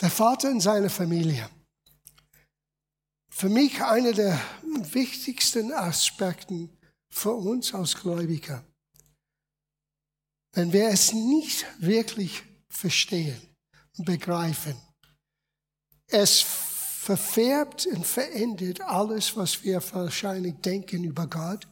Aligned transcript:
Der 0.00 0.10
Vater 0.10 0.50
und 0.50 0.60
seine 0.60 0.90
Familie. 0.90 1.50
Für 3.30 3.48
mich 3.48 3.82
einer 3.82 4.12
der 4.12 4.40
wichtigsten 4.92 5.72
Aspekte 5.72 6.68
für 7.10 7.32
uns 7.32 7.74
als 7.74 7.96
Gläubiger. 7.96 8.64
Wenn 10.52 10.72
wir 10.72 10.88
es 10.88 11.12
nicht 11.12 11.66
wirklich 11.78 12.42
verstehen 12.68 13.40
und 13.96 14.04
begreifen, 14.04 14.76
es 16.10 16.40
verfärbt 16.40 17.86
und 17.86 18.06
verändert 18.06 18.80
alles, 18.82 19.36
was 19.36 19.62
wir 19.64 19.82
wahrscheinlich 19.92 20.54
denken 20.56 21.04
über 21.04 21.26
Gott 21.26 21.66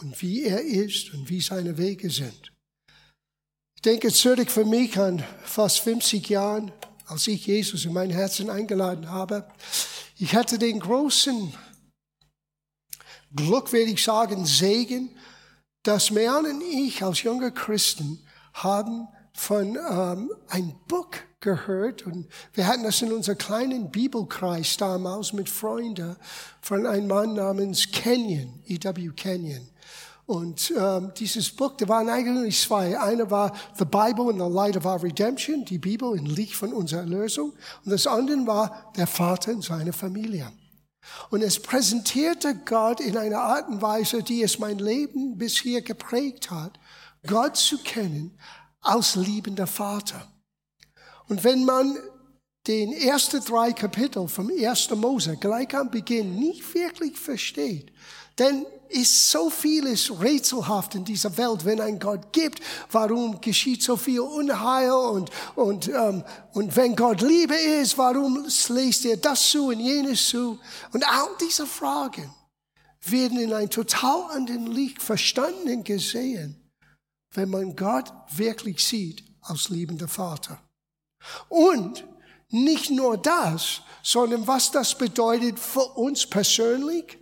und 0.00 0.20
wie 0.22 0.44
er 0.44 0.62
ist 0.62 1.12
und 1.14 1.28
wie 1.28 1.40
seine 1.40 1.76
Wege 1.78 2.10
sind. 2.10 2.52
Ich 3.74 3.82
denke 3.82 4.12
zurück 4.12 4.50
für 4.50 4.64
mich 4.64 4.98
an 4.98 5.24
fast 5.44 5.80
50 5.80 6.28
Jahren, 6.28 6.72
als 7.08 7.26
ich 7.26 7.46
Jesus 7.46 7.84
in 7.84 7.92
mein 7.92 8.10
Herzen 8.10 8.50
eingeladen 8.50 9.10
habe. 9.10 9.48
Ich 10.18 10.34
hatte 10.34 10.58
den 10.58 10.80
großen 10.80 11.54
Glück, 13.34 13.72
würde 13.72 13.90
ich 13.90 14.02
sagen, 14.02 14.46
Segen, 14.46 15.10
dass 15.82 16.10
Mean 16.10 16.44
und 16.44 16.62
ich 16.62 17.02
als 17.02 17.22
junge 17.22 17.52
Christen 17.52 18.24
haben 18.52 19.08
von 19.32 19.78
ähm, 19.90 20.30
ein 20.48 20.74
Buch 20.88 21.10
gehört 21.40 22.04
und 22.04 22.28
wir 22.52 22.66
hatten 22.66 22.82
das 22.82 23.00
in 23.00 23.12
unserem 23.12 23.38
kleinen 23.38 23.90
Bibelkreis 23.90 24.76
damals 24.76 25.32
mit 25.32 25.48
Freunden 25.48 26.16
von 26.60 26.84
einem 26.86 27.06
Mann 27.06 27.34
namens 27.34 27.90
Kenyon, 27.92 28.60
E.W. 28.66 29.10
Kenyon. 29.14 29.68
Und 30.28 30.74
ähm, 30.76 31.10
dieses 31.16 31.48
Buch, 31.48 31.72
da 31.78 31.88
waren 31.88 32.10
eigentlich 32.10 32.60
zwei. 32.60 33.00
Eine 33.00 33.30
war 33.30 33.50
The 33.78 33.86
Bible 33.86 34.30
in 34.30 34.38
the 34.38 34.54
Light 34.54 34.76
of 34.76 34.84
Our 34.84 35.02
Redemption, 35.02 35.64
die 35.64 35.78
Bibel 35.78 36.18
im 36.18 36.26
Licht 36.26 36.54
von 36.54 36.74
unserer 36.74 37.00
Erlösung. 37.00 37.54
Und 37.82 37.90
das 37.90 38.06
andere 38.06 38.46
war 38.46 38.92
der 38.94 39.06
Vater 39.06 39.52
und 39.52 39.64
seine 39.64 39.94
Familie. 39.94 40.52
Und 41.30 41.40
es 41.40 41.58
präsentierte 41.58 42.54
Gott 42.66 43.00
in 43.00 43.16
einer 43.16 43.40
Art 43.40 43.68
und 43.70 43.80
Weise, 43.80 44.22
die 44.22 44.42
es 44.42 44.58
mein 44.58 44.78
Leben 44.78 45.38
bisher 45.38 45.80
geprägt 45.80 46.50
hat, 46.50 46.78
Gott 47.26 47.56
zu 47.56 47.78
kennen 47.78 48.36
als 48.82 49.16
liebender 49.16 49.66
Vater. 49.66 50.30
Und 51.28 51.42
wenn 51.42 51.64
man 51.64 51.96
den 52.66 52.92
ersten 52.92 53.42
drei 53.42 53.72
Kapitel 53.72 54.28
vom 54.28 54.50
1. 54.50 54.90
Mose 54.90 55.38
gleich 55.38 55.74
am 55.74 55.90
Beginn 55.90 56.34
nicht 56.34 56.74
wirklich 56.74 57.18
versteht, 57.18 57.90
denn 58.38 58.66
ist 58.90 59.30
so 59.30 59.50
vieles 59.50 60.10
rätselhaft 60.20 60.94
in 60.94 61.04
dieser 61.04 61.36
Welt, 61.36 61.64
wenn 61.64 61.80
ein 61.80 61.98
Gott 61.98 62.32
gibt. 62.32 62.60
Warum 62.90 63.40
geschieht 63.40 63.82
so 63.82 63.96
viel 63.96 64.20
Unheil 64.20 64.90
und, 64.92 65.30
und, 65.54 65.88
ähm, 65.88 66.24
und 66.52 66.74
wenn 66.76 66.96
Gott 66.96 67.20
Liebe 67.20 67.54
ist, 67.54 67.98
warum 67.98 68.46
lässt 68.68 69.04
er 69.04 69.16
das 69.16 69.50
zu 69.50 69.68
und 69.68 69.80
jenes 69.80 70.28
zu? 70.28 70.58
Und 70.92 71.06
all 71.06 71.28
diese 71.40 71.66
Fragen 71.66 72.32
werden 73.02 73.38
in 73.38 73.52
ein 73.52 73.70
total 73.70 74.30
anderen 74.30 74.66
Licht 74.66 75.02
verstanden 75.02 75.84
gesehen, 75.84 76.70
wenn 77.34 77.50
man 77.50 77.76
Gott 77.76 78.12
wirklich 78.32 78.84
sieht 78.84 79.22
als 79.42 79.68
liebender 79.68 80.08
Vater. 80.08 80.60
Und 81.48 82.04
nicht 82.50 82.90
nur 82.90 83.18
das, 83.18 83.82
sondern 84.02 84.46
was 84.46 84.70
das 84.70 84.96
bedeutet 84.96 85.58
für 85.58 85.84
uns 85.96 86.26
persönlich, 86.26 87.18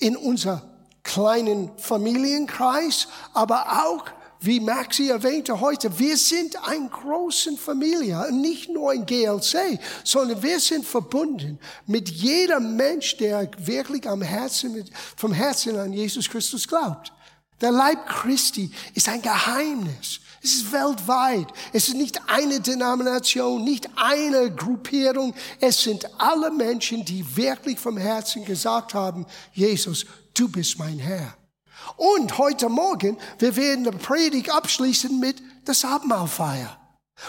in 0.00 0.16
unser 0.16 0.77
kleinen 1.08 1.70
Familienkreis, 1.78 3.08
aber 3.32 3.84
auch, 3.84 4.04
wie 4.40 4.60
Maxi 4.60 5.08
erwähnte 5.08 5.58
heute, 5.58 5.98
wir 5.98 6.16
sind 6.16 6.56
eine 6.68 6.88
große 6.88 7.56
Familie, 7.56 8.30
nicht 8.30 8.68
nur 8.68 8.92
ein 8.92 9.04
GLC, 9.04 9.80
sondern 10.04 10.40
wir 10.42 10.60
sind 10.60 10.84
verbunden 10.84 11.58
mit 11.86 12.08
jedem 12.08 12.76
Mensch, 12.76 13.16
der 13.16 13.50
wirklich 13.58 14.08
am 14.08 14.22
Herzen, 14.22 14.84
vom 15.16 15.32
Herzen 15.32 15.76
an 15.76 15.92
Jesus 15.92 16.28
Christus 16.28 16.68
glaubt. 16.68 17.12
Der 17.60 17.72
Leib 17.72 18.06
Christi 18.06 18.70
ist 18.94 19.08
ein 19.08 19.22
Geheimnis. 19.22 20.20
Es 20.40 20.54
ist 20.54 20.72
weltweit. 20.72 21.48
Es 21.72 21.88
ist 21.88 21.96
nicht 21.96 22.20
eine 22.28 22.60
Denomination, 22.60 23.64
nicht 23.64 23.88
eine 23.96 24.54
Gruppierung. 24.54 25.34
Es 25.58 25.82
sind 25.82 26.08
alle 26.20 26.52
Menschen, 26.52 27.04
die 27.04 27.24
wirklich 27.36 27.78
vom 27.78 27.96
Herzen 27.96 28.44
gesagt 28.44 28.94
haben, 28.94 29.26
Jesus, 29.52 30.06
du 30.38 30.48
bist 30.48 30.78
mein 30.78 30.98
Herr. 30.98 31.36
Und 31.96 32.38
heute 32.38 32.68
Morgen, 32.68 33.16
wir 33.38 33.56
werden 33.56 33.84
die 33.84 33.90
Predigt 33.90 34.50
abschließen 34.50 35.18
mit 35.18 35.42
das 35.64 35.84
Abendmahlfeier. 35.84 36.76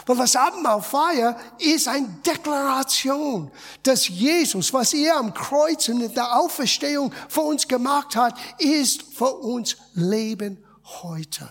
Weil 0.06 0.18
das 0.18 0.36
Abendmahlfeier 0.36 1.40
ist 1.58 1.88
eine 1.88 2.08
Deklaration, 2.26 3.52
dass 3.82 4.08
Jesus, 4.08 4.72
was 4.72 4.94
er 4.94 5.18
am 5.18 5.34
Kreuz 5.34 5.90
und 5.90 6.02
in 6.02 6.14
der 6.14 6.36
Auferstehung 6.36 7.12
für 7.28 7.42
uns 7.42 7.68
gemacht 7.68 8.16
hat, 8.16 8.38
ist 8.60 9.02
für 9.14 9.34
uns 9.34 9.78
Leben 9.94 10.64
heute. 11.02 11.50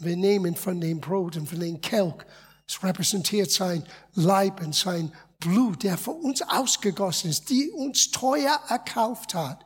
Wir 0.00 0.16
nehmen 0.16 0.56
von 0.56 0.80
dem 0.80 1.00
Brot 1.00 1.36
und 1.36 1.48
von 1.48 1.60
dem 1.60 1.80
Kelch. 1.80 2.22
Es 2.66 2.82
repräsentiert 2.82 3.50
sein 3.50 3.84
Leib 4.14 4.60
und 4.60 4.74
sein 4.74 5.12
Blut, 5.38 5.82
der 5.82 5.96
für 5.96 6.12
uns 6.12 6.42
ausgegossen 6.42 7.30
ist, 7.30 7.48
die 7.48 7.70
uns 7.70 8.10
teuer 8.10 8.60
erkauft 8.68 9.34
hat. 9.34 9.64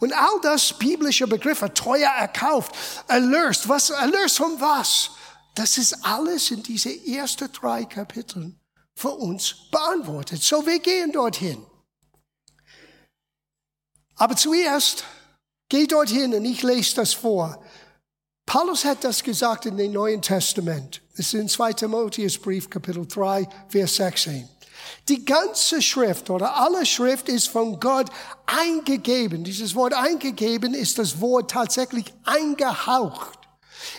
Und 0.00 0.12
all 0.12 0.40
das 0.42 0.78
biblische 0.78 1.26
Begriffe, 1.26 1.72
teuer 1.72 2.10
erkauft, 2.10 2.74
erlöst, 3.08 3.68
was, 3.68 3.90
erlöst 3.90 4.38
von 4.38 4.60
was? 4.60 5.10
Das 5.54 5.78
ist 5.78 6.04
alles 6.04 6.50
in 6.50 6.62
diese 6.62 6.90
ersten 7.06 7.50
drei 7.52 7.84
Kapiteln 7.84 8.60
für 8.94 9.10
uns 9.10 9.70
beantwortet. 9.70 10.42
So, 10.42 10.64
wir 10.66 10.78
gehen 10.78 11.12
dorthin. 11.12 11.64
Aber 14.16 14.36
zuerst, 14.36 15.04
geh 15.68 15.86
dorthin 15.86 16.34
und 16.34 16.44
ich 16.44 16.62
lese 16.62 16.96
das 16.96 17.14
vor. 17.14 17.62
Paulus 18.46 18.84
hat 18.84 19.04
das 19.04 19.22
gesagt 19.22 19.66
in 19.66 19.76
dem 19.76 19.92
Neuen 19.92 20.22
Testament. 20.22 21.02
Das 21.16 21.26
ist 21.26 21.34
in 21.34 21.48
2. 21.48 21.74
Timotheusbrief, 21.74 22.70
Kapitel 22.70 23.06
3, 23.06 23.46
Vers 23.68 23.96
16. 23.96 24.48
Die 25.08 25.24
ganze 25.24 25.82
Schrift 25.82 26.30
oder 26.30 26.56
alle 26.56 26.84
Schrift 26.86 27.28
ist 27.28 27.48
von 27.48 27.80
Gott 27.80 28.08
eingegeben. 28.46 29.44
Dieses 29.44 29.74
Wort 29.74 29.94
eingegeben 29.94 30.74
ist 30.74 30.98
das 30.98 31.20
Wort 31.20 31.50
tatsächlich 31.50 32.12
eingehaucht. 32.24 33.38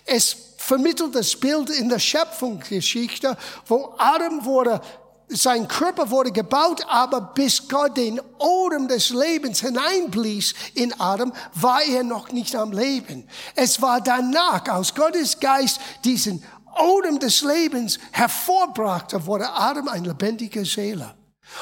Es 0.06 0.36
vermittelt 0.58 1.16
das 1.16 1.36
Bild 1.36 1.70
in 1.70 1.90
der 1.90 2.00
Schöpfungsgeschichte, 2.00 3.38
wo 3.66 3.96
Adam 3.98 4.46
wurde 4.46 4.82
sein 5.30 5.68
Körper 5.68 6.10
wurde 6.10 6.32
gebaut, 6.32 6.84
aber 6.88 7.22
bis 7.22 7.68
Gott 7.68 7.98
den 7.98 8.20
Odem 8.40 8.88
des 8.88 9.12
Lebens 9.12 9.60
hineinblies 9.62 10.56
in 10.74 11.00
Adam, 11.00 11.32
war 11.54 11.84
er 11.84 12.04
noch 12.04 12.32
nicht 12.32 12.56
am 12.56 12.72
Leben. 12.72 13.28
Es 13.56 13.80
war 13.82 14.02
danach, 14.02 14.66
als 14.68 14.96
Gottes 14.96 15.40
Geist 15.40 15.80
diesen 16.04 16.44
Odem 16.78 17.20
des 17.20 17.42
Lebens 17.42 18.00
hervorbrachte, 18.12 19.26
wurde 19.26 19.50
Adam 19.52 19.88
ein 19.88 20.04
lebendiger 20.04 20.66
Seele. 20.66 21.16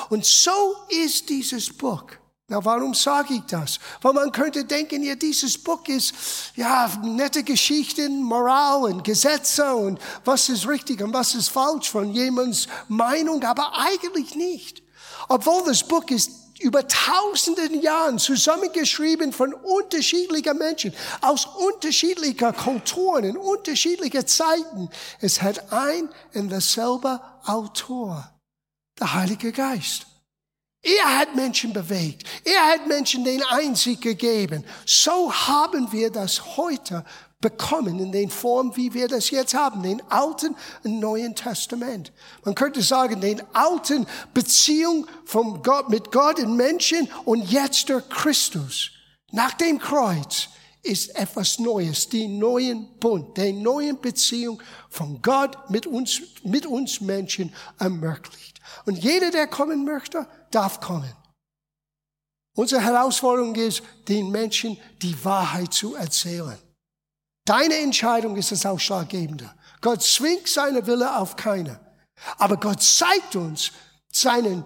Und 0.10 0.26
so 0.26 0.76
ist 0.90 1.30
dieses 1.30 1.76
Buch. 1.76 2.04
Na, 2.50 2.64
warum 2.64 2.94
sage 2.94 3.34
ich 3.34 3.42
das? 3.42 3.78
Weil 4.02 4.14
man 4.14 4.32
könnte 4.32 4.64
denken, 4.64 5.04
ja, 5.04 5.16
dieses 5.16 5.58
Buch 5.62 5.86
ist, 5.88 6.14
ja, 6.56 6.90
nette 7.04 7.44
Geschichten, 7.44 8.24
Moral 8.24 8.84
und 8.84 9.04
Gesetze 9.04 9.76
und 9.76 10.00
was 10.24 10.48
ist 10.48 10.66
richtig 10.66 11.02
und 11.02 11.14
was 11.14 11.36
ist 11.36 11.50
falsch 11.50 11.90
von 11.90 12.14
jemands 12.14 12.68
Meinung, 12.88 13.44
aber 13.44 13.78
eigentlich 13.78 14.34
nicht. 14.36 14.82
Obwohl 15.28 15.66
das 15.66 15.84
Buch 15.84 16.06
ist 16.10 16.47
über 16.60 16.88
tausenden 16.88 17.82
Jahren 17.82 18.20
zusammengeschrieben 18.20 19.34
von 19.34 19.54
unterschiedlichen 19.54 20.58
Menschen 20.58 20.94
aus 21.22 21.46
unterschiedlicher 21.46 22.54
Kulturen 22.54 23.24
in 23.24 23.38
unterschiedlicher 23.38 24.26
Zeiten. 24.26 24.90
Es 25.20 25.42
hat 25.42 25.72
ein 25.72 26.10
und 26.34 26.50
dasselbe 26.50 27.22
Autor, 27.46 28.30
der 29.00 29.14
Heilige 29.14 29.52
Geist. 29.52 30.08
Er 30.84 31.18
hat 31.18 31.36
Menschen 31.36 31.74
bewegt. 31.74 32.24
Er 32.46 32.68
hat 32.68 32.88
Menschen 32.88 33.26
den 33.26 33.44
Einzig 33.44 34.00
gegeben. 34.00 34.64
So 34.86 35.34
haben 35.34 35.92
wir 35.92 36.12
das 36.12 36.56
heute 36.56 37.04
bekommen 37.40 38.00
in 38.00 38.12
den 38.12 38.30
Form, 38.30 38.76
wie 38.76 38.94
wir 38.94 39.08
das 39.08 39.30
jetzt 39.30 39.54
haben, 39.54 39.84
den 39.84 40.02
Alten 40.10 40.56
und 40.84 41.00
Neuen 41.00 41.36
Testament. 41.36 42.12
Man 42.44 42.56
könnte 42.56 42.82
sagen, 42.82 43.22
den 43.22 43.42
alten 43.54 44.08
Beziehung 44.34 45.06
von 45.26 45.62
Gott, 45.62 45.90
mit 45.90 46.12
Gott 46.12 46.40
und 46.40 46.56
Menschen 46.56 47.08
und 47.26 47.50
jetzt 47.52 47.90
der 47.90 48.02
Christus. 48.02 48.92
Nach 49.32 49.54
dem 49.54 49.78
Kreuz 49.78 50.50
ist 50.82 51.16
etwas 51.16 51.60
Neues, 51.60 52.10
die 52.10 52.28
neuen 52.28 52.98
Bund, 53.00 53.38
die 53.38 53.54
neuen 53.54 54.00
Beziehung 54.00 54.62
von 54.90 55.22
Gott 55.22 55.70
mit 55.70 55.86
uns, 55.86 56.22
mit 56.44 56.66
uns 56.66 57.02
Menschen 57.02 57.54
ermöglicht. 57.78 58.60
Und 58.86 58.98
jeder, 58.98 59.32
der 59.32 59.48
kommen 59.48 59.84
möchte, 59.84 60.28
darf 60.50 60.80
kommen. 60.80 61.14
Unsere 62.56 62.82
Herausforderung 62.82 63.54
ist, 63.56 63.84
den 64.08 64.32
Menschen 64.32 64.80
die 65.02 65.24
Wahrheit 65.24 65.74
zu 65.74 65.94
erzählen. 65.94 66.58
Deine 67.48 67.76
Entscheidung 67.76 68.36
ist 68.36 68.52
das 68.52 68.66
Ausschlaggebende. 68.66 69.50
Gott 69.80 70.04
zwingt 70.04 70.50
seine 70.50 70.86
Wille 70.86 71.16
auf 71.16 71.38
keine. 71.38 71.80
Aber 72.38 72.58
Gott 72.58 72.84
zeigt 72.84 73.38
uns, 73.38 73.72
seinen 74.12 74.66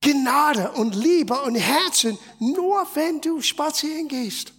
Gnade 0.00 0.72
und 0.72 0.96
Liebe 0.96 1.40
und 1.42 1.54
Herzen, 1.54 2.18
nur 2.40 2.84
wenn 2.94 3.20
du 3.20 3.40
spazieren 3.40 4.08
gehst. 4.08 4.52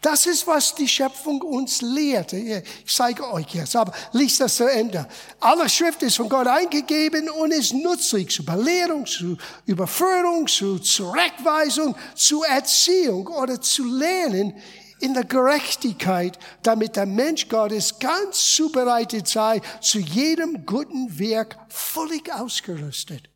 Das 0.00 0.26
ist, 0.26 0.44
was 0.48 0.74
die 0.74 0.88
Schöpfung 0.88 1.40
uns 1.42 1.82
lehrt. 1.82 2.32
Ich 2.32 2.64
zeige 2.86 3.32
euch 3.32 3.54
jetzt, 3.54 3.76
aber 3.76 3.92
liest 4.12 4.40
das 4.40 4.56
zu 4.56 4.64
Ende. 4.64 5.06
Alle 5.38 5.68
Schrift 5.68 6.02
ist 6.02 6.16
von 6.16 6.28
Gott 6.28 6.48
eingegeben 6.48 7.30
und 7.30 7.52
ist 7.52 7.74
nützlich 7.74 8.30
zur 8.30 8.44
Belehrung, 8.44 9.06
zur 9.06 9.36
Überführung, 9.66 10.48
zur 10.48 10.82
Zurechtweisung, 10.82 11.94
zur 12.16 12.44
Erziehung 12.46 13.28
oder 13.28 13.60
zu 13.60 13.84
lernen 13.84 14.60
in 15.00 15.14
der 15.14 15.24
Gerechtigkeit, 15.24 16.38
damit 16.62 16.96
der 16.96 17.06
Mensch 17.06 17.48
Gottes 17.48 17.98
ganz 17.98 18.54
zubereitet 18.54 19.28
sei, 19.28 19.60
zu 19.80 19.98
jedem 19.98 20.64
guten 20.66 21.18
Werk 21.18 21.56
völlig 21.68 22.32
ausgerüstet. 22.32 23.30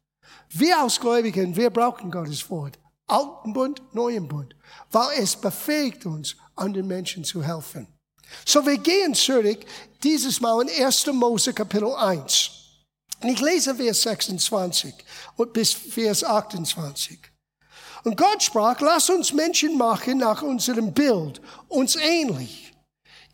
Wir 0.50 0.80
als 0.80 1.00
Gläubigen, 1.00 1.56
wir 1.56 1.70
brauchen 1.70 2.10
Gottes 2.10 2.48
Wort. 2.50 2.78
Alten 3.06 3.52
Bund, 3.52 3.82
Neuen 3.92 4.28
Bund. 4.28 4.54
Weil 4.90 5.18
es 5.18 5.36
befähigt 5.36 6.06
uns, 6.06 6.36
anderen 6.54 6.86
Menschen 6.86 7.24
zu 7.24 7.42
helfen. 7.42 7.86
So, 8.46 8.64
wir 8.64 8.78
gehen 8.78 9.14
zurück, 9.14 9.60
dieses 10.02 10.40
Mal 10.40 10.62
in 10.62 10.84
1. 10.84 11.06
Mose 11.08 11.52
Kapitel 11.52 11.94
1. 11.94 12.50
Und 13.22 13.28
ich 13.28 13.40
lese 13.40 13.74
Vers 13.74 14.02
26 14.02 14.94
und 15.36 15.52
bis 15.52 15.72
Vers 15.72 16.24
28. 16.24 17.31
Und 18.04 18.16
Gott 18.16 18.42
sprach, 18.42 18.80
lass 18.80 19.10
uns 19.10 19.32
Menschen 19.32 19.78
machen 19.78 20.18
nach 20.18 20.42
unserem 20.42 20.92
Bild, 20.92 21.40
uns 21.68 21.96
ähnlich. 21.96 22.72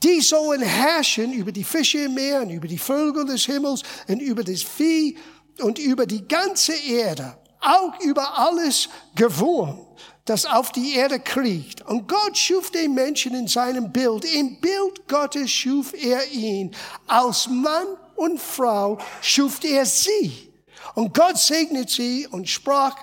Die 0.02 0.20
sollen 0.20 0.62
herrschen 0.62 1.32
über 1.32 1.50
die 1.50 1.64
Fische 1.64 1.98
im 2.04 2.14
Meer 2.14 2.42
und 2.42 2.50
über 2.50 2.68
die 2.68 2.78
Vögel 2.78 3.24
des 3.24 3.46
Himmels 3.46 3.82
und 4.06 4.20
über 4.20 4.44
das 4.44 4.62
Vieh 4.62 5.16
und 5.60 5.78
über 5.78 6.06
die 6.06 6.26
ganze 6.28 6.74
Erde, 6.74 7.36
auch 7.60 7.98
über 8.00 8.38
alles 8.38 8.88
Gewurm, 9.16 9.86
das 10.24 10.46
auf 10.46 10.70
die 10.70 10.94
Erde 10.94 11.18
kriecht. 11.18 11.84
Und 11.86 12.06
Gott 12.06 12.36
schuf 12.36 12.70
den 12.70 12.94
Menschen 12.94 13.34
in 13.34 13.48
seinem 13.48 13.90
Bild. 13.90 14.24
Im 14.24 14.60
Bild 14.60 15.08
Gottes 15.08 15.50
schuf 15.50 15.92
er 15.94 16.30
ihn. 16.30 16.74
Als 17.08 17.48
Mann 17.48 17.86
und 18.14 18.40
Frau 18.40 18.98
schuf 19.20 19.64
er 19.64 19.84
sie. 19.84 20.52
Und 20.94 21.12
Gott 21.14 21.38
segnet 21.38 21.90
sie 21.90 22.28
und 22.30 22.48
sprach 22.48 22.94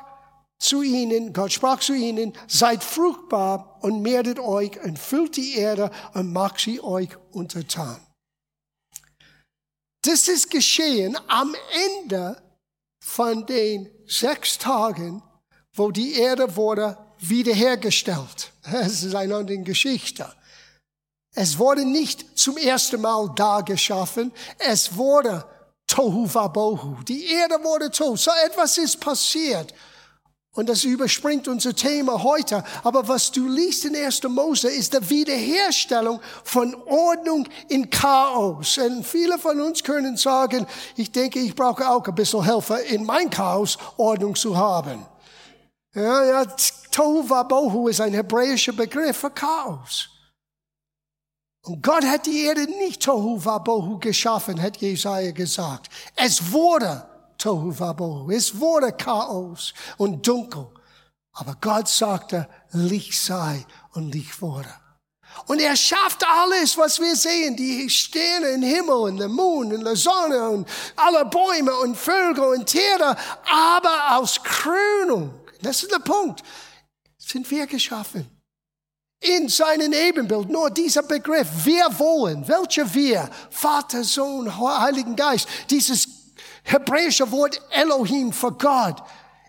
zu 0.57 0.81
ihnen, 0.81 1.34
Gott 1.34 1.52
sprach 1.52 1.80
zu 1.80 1.94
ihnen, 1.94 2.34
seid 2.48 2.84
fruchtbar 2.84 3.78
und 3.81 4.02
mehret 4.02 4.40
euch 4.40 4.81
und 4.84 4.98
füllt 4.98 5.36
die 5.36 5.56
Erde 5.57 5.92
und 6.13 6.31
macht 6.31 6.60
sie 6.60 6.81
euch 6.81 7.10
untertan. 7.31 8.00
Das 10.02 10.28
ist 10.28 10.52
geschehen 10.52 11.18
am 11.28 11.56
Ende 12.00 12.42
von 13.00 13.46
den 13.46 13.90
sechs 14.07 14.57
Tagen, 14.57 15.22
wo 15.74 15.92
die 15.92 16.13
Erde 16.19 16.56
wurde 16.56 16.98
wiederhergestellt. 17.19 18.51
Es 18.72 19.04
ist 19.04 19.16
eine 19.16 19.36
andere 19.36 19.60
Geschichte. 19.60 20.31
Es 21.36 21.58
wurde 21.58 21.86
nicht 21.86 22.38
zum 22.38 22.58
ersten 22.58 23.01
Mal 23.01 23.30
da 23.36 23.62
geschaffen. 23.62 24.31
Es 24.58 24.96
wurde 24.96 25.46
Tohu 25.86 26.34
Wabohu. 26.34 27.04
Die 27.04 27.25
Erde 27.28 27.62
wurde 27.63 27.92
tot. 27.92 28.19
So 28.19 28.31
etwas 28.46 28.78
ist 28.78 29.00
passiert. 29.00 29.74
Und 30.56 30.69
das 30.69 30.86
überspringt 30.86 31.50
unser 31.50 31.75
Thema 31.75 32.24
heute. 32.24 32.63
Aber 32.84 33.07
was 33.10 33.30
du 33.30 33.48
liest 33.48 33.84
in 33.84 33.96
1. 33.96 34.24
Mose 34.24 34.69
ist 34.69 34.94
die 34.94 35.10
Wiederherstellung 35.10 36.22
von 36.46 36.74
Ordnung 36.86 37.48
in 37.68 37.90
Chaos. 37.90 38.78
Und 38.78 39.06
viele 39.06 39.38
von 39.38 39.60
uns 39.60 39.84
können 39.84 40.16
sagen, 40.16 40.66
ich 40.96 41.12
denke, 41.12 41.40
ich 41.40 41.54
brauche 41.54 41.88
auch 41.90 42.07
ein 42.07 42.16
bisschen 42.16 42.44
Helfer 42.44 42.81
in 42.84 43.06
mein 43.06 43.30
Chaos 43.30 43.78
Ordnung 43.98 44.34
zu 44.34 44.56
haben. 44.56 45.06
Ja, 45.94 46.24
ja, 46.24 46.46
Tohu 46.90 47.30
Wabohu 47.30 47.90
ist 47.90 48.00
ein 48.00 48.13
hebräischer 48.13 48.74
Begriff 48.74 49.18
für 49.18 49.31
Chaos. 49.31 50.08
Und 51.63 51.81
Gott 51.81 52.06
hat 52.06 52.28
die 52.28 52.44
Erde 52.46 52.63
nicht 52.78 53.04
Tohu 53.04 53.44
Wabohu 53.44 54.00
geschaffen, 54.00 54.62
hat 54.62 54.78
Jesaja 54.78 55.31
gesagt. 55.31 55.90
Es 56.16 56.51
wurde 56.51 57.06
Tohu 57.46 57.72
Wabohu. 57.80 58.32
Es 58.32 58.60
wurde 58.60 58.92
Chaos 58.92 59.72
und 59.98 60.26
dunkel. 60.28 60.68
Aber 61.34 61.56
Gott 61.62 61.88
sagte, 61.88 62.50
Licht 62.72 63.22
sei 63.22 63.64
und 63.94 64.12
Licht 64.12 64.42
wurde. 64.42 64.74
Und 65.46 65.60
er 65.62 65.76
schafft 65.76 66.26
alles, 66.26 66.76
was 66.76 67.00
wir 67.00 67.16
sehen, 67.16 67.56
die 67.56 67.88
Sterne 67.88 68.48
im 68.48 68.64
Himmel 68.64 68.96
und 68.96 69.18
der 69.18 69.28
Mond 69.28 69.74
und 69.74 69.86
die 69.86 69.96
Sonne 69.96 70.50
und 70.50 70.68
alle 70.96 71.26
Bäume 71.26 71.76
und 71.84 71.96
Vögel 71.96 72.46
und 72.46 72.66
Tiere, 72.66 73.16
aber 73.46 74.18
aus 74.18 74.42
Krönung. 74.42 75.32
Das 75.62 75.84
ist 75.84 75.92
der 75.92 76.00
Punkt. 76.00 76.42
Sind 77.20 77.52
wir 77.52 77.68
geschaffen. 77.68 78.28
In 79.20 79.50
seinem 79.50 79.94
Ebenbild, 79.94 80.50
nur 80.50 80.72
dieser 80.72 81.04
Begriff, 81.04 81.48
wir 81.64 81.88
wollen, 82.00 82.48
welcher 82.48 82.92
wir, 82.92 83.30
Vater, 83.52 84.04
Sohn, 84.04 84.58
Heiligen 84.58 85.16
Geist, 85.16 85.48
dieses 85.70 86.15
hebräische 86.66 87.32
Wort 87.32 87.62
Elohim 87.72 88.34
für 88.34 88.52
Gott. 88.52 89.02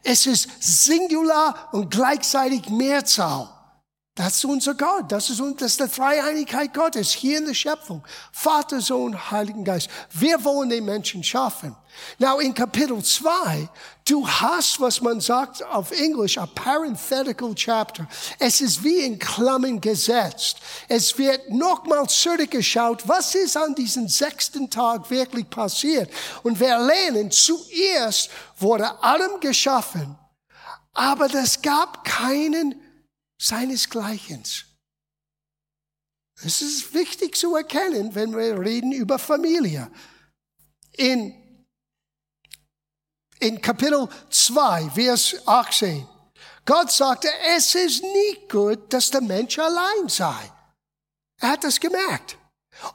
Es 0.04 0.26
ist 0.26 0.48
Singular 0.60 1.68
und 1.72 1.90
gleichzeitig 1.90 2.68
Mehrzahl. 2.68 3.48
Das 4.16 4.36
ist 4.36 4.46
unser 4.46 4.72
Gott. 4.74 5.12
Das 5.12 5.28
ist, 5.28 5.42
das 5.58 5.72
ist 5.72 5.80
die 5.80 5.94
Dreieinigkeit 5.94 6.72
Gottes 6.72 7.12
hier 7.12 7.36
in 7.36 7.44
der 7.44 7.52
Schöpfung. 7.52 8.02
Vater, 8.32 8.80
Sohn, 8.80 9.30
Heiligen 9.30 9.62
Geist. 9.62 9.90
Wir 10.10 10.42
wollen 10.42 10.70
den 10.70 10.86
Menschen 10.86 11.22
schaffen. 11.22 11.76
Now 12.18 12.38
in 12.38 12.54
Kapitel 12.54 13.02
2, 13.02 13.68
du 14.08 14.26
hast, 14.26 14.80
was 14.80 15.02
man 15.02 15.20
sagt 15.20 15.62
auf 15.66 15.90
Englisch, 15.90 16.38
a 16.38 16.46
parenthetical 16.46 17.54
chapter. 17.54 18.08
Es 18.38 18.62
ist 18.62 18.82
wie 18.82 19.00
in 19.00 19.18
Klammern 19.18 19.82
gesetzt. 19.82 20.60
Es 20.88 21.18
wird 21.18 21.50
nochmal 21.50 22.08
zurückgeschaut, 22.08 23.06
was 23.06 23.34
ist 23.34 23.58
an 23.58 23.74
diesem 23.74 24.08
sechsten 24.08 24.70
Tag 24.70 25.10
wirklich 25.10 25.50
passiert. 25.50 26.10
Und 26.42 26.58
wir 26.58 26.78
lernen, 26.78 27.30
zuerst 27.30 28.30
wurde 28.58 29.02
allem 29.02 29.40
geschaffen, 29.40 30.16
aber 30.94 31.26
es 31.34 31.60
gab 31.60 32.02
keinen 32.02 32.85
seinesgleichen. 33.38 34.42
Es 36.42 36.60
ist 36.60 36.92
wichtig 36.92 37.36
zu 37.36 37.56
erkennen, 37.56 38.14
wenn 38.14 38.36
wir 38.36 38.60
reden 38.60 38.92
über 38.92 39.18
Familie. 39.18 39.90
In, 40.92 41.34
in 43.38 43.60
Kapitel 43.60 44.08
2, 44.30 44.90
Vers 44.90 45.36
18. 45.46 46.06
Gott 46.64 46.90
sagte, 46.90 47.28
es 47.56 47.74
ist 47.74 48.02
nicht 48.02 48.50
gut, 48.50 48.92
dass 48.92 49.10
der 49.10 49.20
Mensch 49.20 49.58
allein 49.58 50.08
sei. 50.08 50.52
Er 51.38 51.50
hat 51.50 51.64
das 51.64 51.80
gemerkt. 51.80 52.36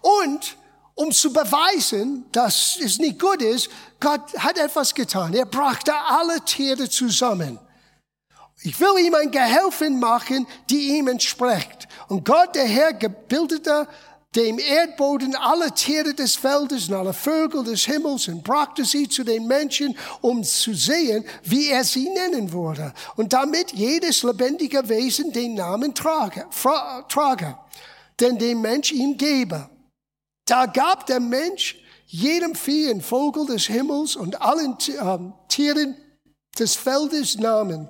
Und 0.02 0.58
um 0.94 1.12
zu 1.12 1.32
beweisen, 1.32 2.26
dass 2.32 2.78
es 2.80 3.00
nicht 3.00 3.20
gut 3.20 3.42
ist, 3.42 3.70
Gott 4.00 4.38
hat 4.38 4.58
etwas 4.58 4.94
getan. 4.94 5.34
Er 5.34 5.46
brachte 5.46 5.96
alle 5.96 6.44
Tiere 6.46 6.90
zusammen. 6.90 7.60
Ich 8.64 8.80
will 8.80 9.06
ihm 9.06 9.16
ein 9.16 9.32
Gehelfen 9.32 10.00
machen, 10.00 10.46
die 10.70 10.98
ihm 10.98 11.08
entspricht. 11.08 11.88
Und 12.08 12.26
Gott, 12.26 12.56
der 12.56 12.66
Herr, 12.66 12.94
gebildete 12.94 13.88
dem 14.36 14.60
Erdboden 14.60 15.36
alle 15.36 15.74
Tiere 15.74 16.14
des 16.14 16.36
Feldes 16.36 16.88
und 16.88 16.94
alle 16.94 17.14
Vögel 17.14 17.64
des 17.64 17.84
Himmels 17.84 18.28
und 18.28 18.44
brachte 18.44 18.86
sie 18.86 19.10
zu 19.10 19.24
den 19.24 19.46
Menschen, 19.46 19.98
um 20.22 20.44
zu 20.44 20.74
sehen, 20.74 21.26
wie 21.44 21.68
er 21.68 21.84
sie 21.84 22.08
nennen 22.10 22.54
würde. 22.54 22.94
Und 23.18 23.34
damit 23.34 23.74
jedes 23.74 24.24
lebendige 24.24 24.88
Wesen 24.88 25.34
den 25.34 25.56
Namen 25.56 25.94
trage, 25.94 26.46
trage 27.10 27.58
den 28.20 28.38
dem 28.38 28.62
Mensch 28.62 28.92
ihm 28.92 29.18
gebe. 29.18 29.70
Da 30.46 30.68
gab 30.68 31.08
der 31.08 31.20
Mensch 31.20 31.78
jedem 32.06 32.56
Vieh 32.56 32.92
und 32.92 33.02
Vogel 33.02 33.48
des 33.48 33.66
Himmels 33.66 34.16
und 34.16 34.42
allen 34.42 34.74
äh, 34.74 35.48
Tieren 35.48 35.98
des 36.60 36.76
Feldes 36.76 37.38
Namen 37.38 37.90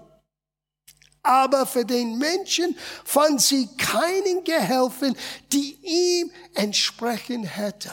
aber 1.24 1.66
für 1.66 1.86
den 1.86 2.18
Menschen 2.18 2.78
fand 3.04 3.42
sie 3.42 3.68
keinen 3.78 4.44
Gehelfen, 4.44 5.16
die 5.52 5.78
ihm 5.82 6.32
entsprechen 6.54 7.44
hätte. 7.44 7.92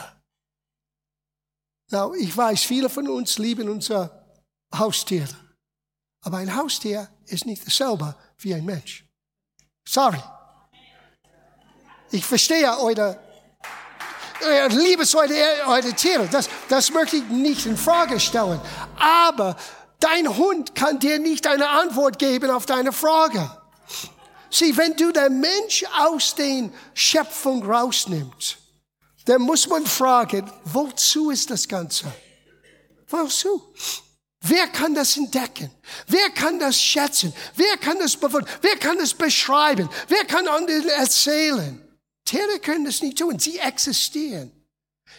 Now, 1.91 2.13
ich 2.13 2.35
weiß, 2.35 2.61
viele 2.63 2.89
von 2.89 3.07
uns 3.07 3.37
lieben 3.37 3.67
unser 3.69 4.25
Haustiere. 4.73 5.35
Aber 6.21 6.37
ein 6.37 6.55
Haustier 6.55 7.09
ist 7.25 7.45
nicht 7.45 7.65
dasselbe 7.65 8.15
wie 8.39 8.53
ein 8.53 8.65
Mensch. 8.65 9.05
Sorry. 9.87 10.21
Ich 12.11 12.25
verstehe 12.25 12.77
eure, 12.79 13.19
eure 14.43 14.67
Liebe 14.67 15.05
zu 15.05 15.17
eure, 15.17 15.33
eure 15.67 15.93
Tiere. 15.93 16.27
Das, 16.27 16.49
das 16.67 16.91
möchte 16.91 17.17
ich 17.17 17.23
nicht 17.29 17.65
in 17.65 17.77
Frage 17.77 18.19
stellen. 18.19 18.59
Aber 18.97 19.55
Dein 19.99 20.37
Hund 20.37 20.75
kann 20.75 20.99
dir 20.99 21.19
nicht 21.19 21.45
eine 21.45 21.69
Antwort 21.69 22.19
geben 22.19 22.51
auf 22.51 22.65
deine 22.65 22.91
Frage. 22.93 23.51
Sieh, 24.49 24.75
wenn 24.77 24.95
du 24.95 25.11
den 25.11 25.39
Mensch 25.39 25.83
aus 25.99 26.33
der 26.35 26.69
Schöpfung 26.93 27.63
rausnimmst, 27.63 28.57
dann 29.25 29.41
muss 29.41 29.67
man 29.67 29.85
fragen, 29.85 30.49
wozu 30.63 31.29
ist 31.29 31.51
das 31.51 31.67
Ganze? 31.67 32.11
Wozu? 33.07 33.61
Wer 34.41 34.67
kann 34.67 34.95
das 34.95 35.17
entdecken? 35.17 35.69
Wer 36.07 36.29
kann 36.29 36.59
das 36.59 36.81
schätzen? 36.81 37.33
Wer 37.55 37.77
kann 37.77 37.99
das 37.99 38.15
befinden? 38.15 38.47
Wer 38.61 38.77
kann 38.77 38.97
das 38.97 39.13
beschreiben? 39.13 39.89
Wer 40.07 40.23
kann 40.25 40.47
anderen 40.47 40.87
erzählen? 40.89 41.85
Tiere 42.23 42.59
können 42.59 42.85
das 42.85 43.01
nicht 43.01 43.17
tun. 43.17 43.37
Sie 43.37 43.57
existieren. 43.57 44.51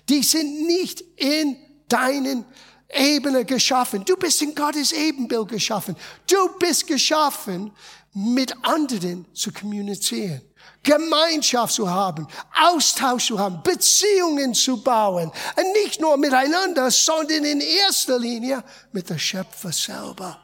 Die 0.08 0.22
sind 0.22 0.66
nicht 0.66 1.02
in 1.16 1.56
deinen 1.88 2.46
Ebene 2.92 3.44
geschaffen. 3.44 4.04
Du 4.04 4.16
bist 4.16 4.42
in 4.42 4.54
Gottes 4.54 4.92
Ebenbild 4.92 5.48
geschaffen. 5.48 5.96
Du 6.26 6.58
bist 6.58 6.86
geschaffen, 6.86 7.72
mit 8.12 8.52
anderen 8.64 9.26
zu 9.34 9.52
kommunizieren. 9.52 10.42
Gemeinschaft 10.82 11.74
zu 11.74 11.88
haben, 11.88 12.26
Austausch 12.58 13.26
zu 13.26 13.38
haben, 13.38 13.62
Beziehungen 13.62 14.54
zu 14.54 14.82
bauen. 14.82 15.30
Und 15.56 15.72
nicht 15.84 16.00
nur 16.00 16.16
miteinander, 16.16 16.90
sondern 16.90 17.44
in 17.44 17.60
erster 17.60 18.18
Linie 18.18 18.64
mit 18.92 19.08
der 19.10 19.18
Schöpfer 19.18 19.72
selber. 19.72 20.40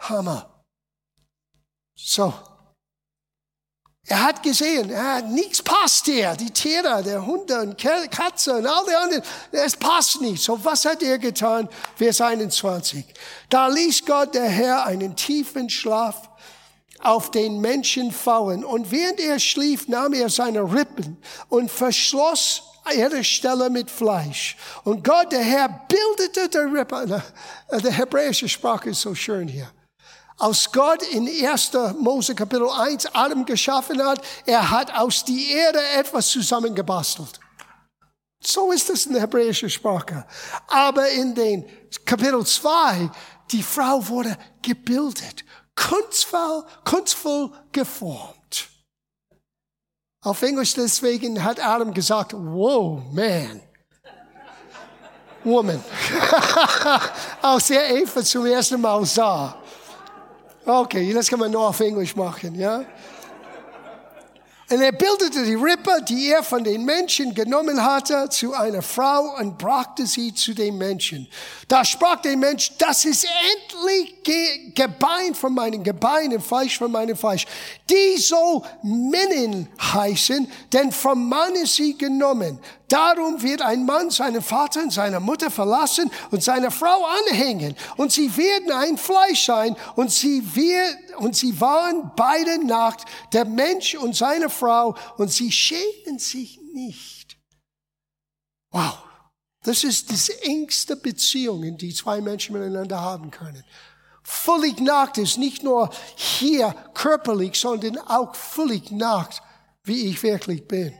Hammer. 0.00 0.64
So. 1.94 2.32
Er 4.10 4.24
hat 4.24 4.42
gesehen, 4.42 4.90
ja, 4.90 5.20
nichts 5.20 5.62
passt 5.62 6.06
hier. 6.06 6.34
Die 6.34 6.50
Tiere, 6.50 7.00
der 7.04 7.24
Hunde 7.24 7.60
und 7.60 7.78
Katze 7.78 8.56
und 8.56 8.66
all 8.66 8.84
die 8.84 8.94
anderen, 8.96 9.22
es 9.52 9.76
passt 9.76 10.20
nicht. 10.20 10.42
So 10.42 10.58
was 10.64 10.84
hat 10.84 11.00
er 11.04 11.16
getan? 11.16 11.68
Vers 11.94 12.20
21. 12.20 13.04
Da 13.48 13.68
ließ 13.68 14.04
Gott 14.04 14.34
der 14.34 14.48
Herr 14.48 14.84
einen 14.84 15.14
tiefen 15.14 15.70
Schlaf 15.70 16.28
auf 16.98 17.30
den 17.30 17.60
Menschen 17.60 18.10
fallen. 18.10 18.64
Und 18.64 18.90
während 18.90 19.20
er 19.20 19.38
schlief, 19.38 19.86
nahm 19.86 20.12
er 20.12 20.28
seine 20.28 20.62
Rippen 20.62 21.16
und 21.48 21.70
verschloss 21.70 22.64
ihre 22.92 23.22
Stelle 23.22 23.70
mit 23.70 23.92
Fleisch. 23.92 24.56
Und 24.82 25.04
Gott, 25.04 25.30
der 25.30 25.44
Herr, 25.44 25.86
bildete 25.86 26.48
die 26.48 26.76
Rippe. 26.76 27.22
Die 27.80 27.92
hebräische 27.92 28.48
Sprache 28.48 28.90
ist 28.90 29.02
so 29.02 29.14
schön 29.14 29.46
hier. 29.46 29.70
Als 30.40 30.72
Gott 30.72 31.02
in 31.02 31.28
1. 31.28 31.70
Mose 31.98 32.34
Kapitel 32.34 32.68
1 32.68 33.14
Adam 33.14 33.44
geschaffen 33.44 34.02
hat, 34.02 34.20
er 34.46 34.70
hat 34.70 34.92
aus 34.94 35.24
die 35.24 35.52
Erde 35.52 35.80
etwas 35.96 36.28
zusammengebastelt. 36.28 37.38
So 38.42 38.72
ist 38.72 38.88
es 38.90 39.06
in 39.06 39.12
der 39.12 39.22
hebräischen 39.22 39.70
Sprache. 39.70 40.26
Aber 40.66 41.08
in 41.10 41.34
den 41.34 41.68
Kapitel 42.04 42.44
2, 42.44 43.10
die 43.52 43.62
Frau 43.62 44.08
wurde 44.08 44.36
gebildet 44.62 45.44
kunstvoll, 45.88 46.64
kunstvoll 46.84 47.50
geformt. 47.72 48.68
Auf 50.22 50.42
Englisch 50.42 50.74
deswegen 50.74 51.42
hat 51.42 51.64
Adam 51.64 51.94
gesagt, 51.94 52.34
wow, 52.34 53.02
man. 53.12 53.62
Woman. 55.42 55.82
Als 57.42 57.70
er 57.70 57.88
Eva 57.96 58.22
zum 58.22 58.44
ersten 58.44 58.78
Mal 58.78 59.06
sah. 59.06 59.59
Okay, 60.64 61.12
das 61.12 61.28
kann 61.28 61.38
man 61.38 61.50
nur 61.50 61.68
auf 61.68 61.80
Englisch 61.80 62.14
machen, 62.14 62.54
ja? 62.54 62.84
Und 64.70 64.80
er 64.80 64.92
bildete 64.92 65.42
die 65.44 65.54
Rippe, 65.54 66.00
die 66.08 66.28
er 66.28 66.44
von 66.44 66.62
den 66.62 66.84
Menschen 66.84 67.34
genommen 67.34 67.82
hatte, 67.82 68.28
zu 68.28 68.54
einer 68.54 68.82
Frau 68.82 69.34
und 69.36 69.58
brachte 69.58 70.06
sie 70.06 70.32
zu 70.32 70.54
den 70.54 70.78
Menschen. 70.78 71.26
Da 71.66 71.84
sprach 71.84 72.22
der 72.22 72.36
Mensch, 72.36 72.70
das 72.78 73.04
ist 73.04 73.26
endlich 73.26 74.22
Ge 74.22 74.70
Gebein 74.72 75.34
von 75.34 75.54
meinen 75.54 75.82
Gebeinen, 75.82 76.40
Fleisch 76.40 76.78
von 76.78 76.92
meinem 76.92 77.16
Fleisch. 77.16 77.46
Die 77.90 78.20
soll 78.20 78.62
Männin 78.84 79.68
heißen, 79.80 80.48
denn 80.72 80.92
vom 80.92 81.28
Mann 81.28 81.56
ist 81.56 81.74
sie 81.74 81.98
genommen. 81.98 82.60
Darum 82.90 83.40
wird 83.40 83.62
ein 83.62 83.86
Mann 83.86 84.10
seinen 84.10 84.42
Vater 84.42 84.82
und 84.82 84.92
seine 84.92 85.20
Mutter 85.20 85.48
verlassen 85.48 86.10
und 86.32 86.42
seine 86.42 86.72
Frau 86.72 87.06
anhängen. 87.06 87.76
Und 87.96 88.10
sie 88.10 88.36
werden 88.36 88.72
ein 88.72 88.98
Fleisch 88.98 89.46
sein. 89.46 89.76
Und 89.94 90.10
sie, 90.10 90.56
wird, 90.56 91.16
und 91.18 91.36
sie 91.36 91.60
waren 91.60 92.10
beide 92.16 92.64
nackt, 92.66 93.04
der 93.32 93.44
Mensch 93.44 93.94
und 93.94 94.16
seine 94.16 94.50
Frau. 94.50 94.96
Und 95.18 95.30
sie 95.30 95.52
schämen 95.52 96.18
sich 96.18 96.60
nicht. 96.74 97.38
Wow. 98.72 98.98
Das 99.62 99.84
ist 99.84 100.10
die 100.10 100.48
engste 100.48 100.96
Beziehung, 100.96 101.76
die 101.76 101.94
zwei 101.94 102.20
Menschen 102.20 102.54
miteinander 102.54 103.00
haben 103.00 103.30
können. 103.30 103.62
Völlig 104.24 104.80
nackt 104.80 105.18
ist 105.18 105.38
nicht 105.38 105.62
nur 105.62 105.90
hier 106.16 106.74
körperlich, 106.94 107.54
sondern 107.54 107.98
auch 107.98 108.34
völlig 108.34 108.90
nackt, 108.90 109.42
wie 109.84 110.06
ich 110.06 110.22
wirklich 110.24 110.66
bin. 110.66 110.92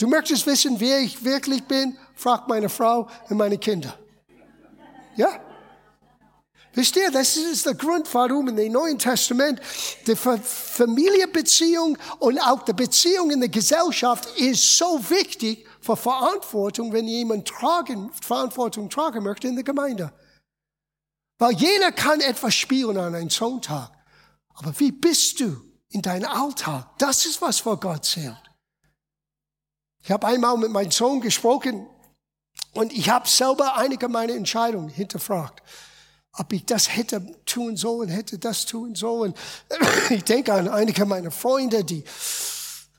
Du 0.00 0.06
möchtest 0.06 0.46
wissen, 0.46 0.80
wer 0.80 0.98
ich 1.00 1.22
wirklich 1.22 1.62
bin? 1.64 1.94
Frag 2.14 2.48
meine 2.48 2.70
Frau 2.70 3.06
und 3.28 3.36
meine 3.36 3.58
Kinder. 3.58 3.94
Ja? 5.14 5.28
Wisst 6.72 6.96
ihr, 6.96 7.10
das 7.10 7.36
ist 7.36 7.66
der 7.66 7.74
Grund, 7.74 8.08
warum 8.14 8.48
in 8.48 8.56
dem 8.56 8.72
Neuen 8.72 8.98
Testament 8.98 9.60
die 10.06 10.16
Familienbeziehung 10.16 11.98
und 12.18 12.38
auch 12.38 12.62
die 12.62 12.72
Beziehung 12.72 13.30
in 13.30 13.40
der 13.40 13.50
Gesellschaft 13.50 14.26
ist 14.38 14.78
so 14.78 14.98
wichtig 15.10 15.66
für 15.82 15.96
Verantwortung, 15.96 16.94
wenn 16.94 17.06
jemand 17.06 17.46
tragen, 17.46 18.10
Verantwortung 18.22 18.88
tragen 18.88 19.22
möchte 19.22 19.48
in 19.48 19.56
der 19.56 19.64
Gemeinde. 19.64 20.14
Weil 21.38 21.52
jeder 21.56 21.92
kann 21.92 22.22
etwas 22.22 22.54
spielen 22.54 22.96
an 22.96 23.14
einem 23.14 23.28
Sonntag. 23.28 23.90
Aber 24.54 24.72
wie 24.80 24.92
bist 24.92 25.40
du 25.40 25.60
in 25.90 26.00
deinem 26.00 26.30
Alltag? 26.30 26.88
Das 26.96 27.26
ist, 27.26 27.42
was 27.42 27.58
vor 27.60 27.78
Gott 27.78 28.06
zählt. 28.06 28.49
Ich 30.02 30.10
habe 30.10 30.26
einmal 30.26 30.56
mit 30.56 30.70
meinem 30.70 30.90
Sohn 30.90 31.20
gesprochen 31.20 31.86
und 32.72 32.92
ich 32.92 33.10
habe 33.10 33.28
selber 33.28 33.76
einige 33.76 34.08
meiner 34.08 34.34
Entscheidungen 34.34 34.88
hinterfragt. 34.88 35.62
Ob 36.32 36.52
ich 36.52 36.64
das 36.64 36.96
hätte 36.96 37.20
tun 37.44 37.76
sollen, 37.76 38.08
hätte 38.08 38.38
das 38.38 38.66
tun 38.66 38.94
sollen. 38.94 39.34
Ich 40.10 40.24
denke 40.24 40.52
an 40.52 40.68
einige 40.68 41.04
meiner 41.04 41.30
Freunde, 41.30 41.84
die 41.84 42.04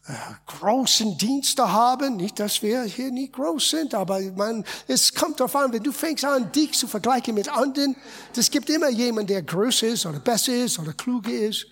äh, 0.08 0.14
großen 0.46 1.18
Dienste 1.18 1.72
haben. 1.72 2.18
Nicht, 2.18 2.40
dass 2.40 2.62
wir 2.62 2.84
hier 2.84 3.12
nicht 3.12 3.34
groß 3.34 3.70
sind, 3.70 3.94
aber 3.94 4.20
man, 4.36 4.66
es 4.88 5.14
kommt 5.14 5.40
darauf 5.40 5.56
an, 5.56 5.74
wenn 5.74 5.84
du 5.84 5.92
fängst 5.92 6.26
an, 6.26 6.52
dich 6.52 6.74
zu 6.74 6.88
vergleichen 6.88 7.36
mit 7.36 7.50
anderen, 7.50 7.96
es 8.36 8.50
gibt 8.50 8.70
immer 8.70 8.90
jemanden, 8.90 9.28
der 9.28 9.44
größer 9.44 9.88
ist 9.88 10.06
oder 10.06 10.20
besser 10.20 10.54
ist 10.54 10.80
oder 10.80 10.94
kluger 10.94 11.32
ist. 11.32 11.68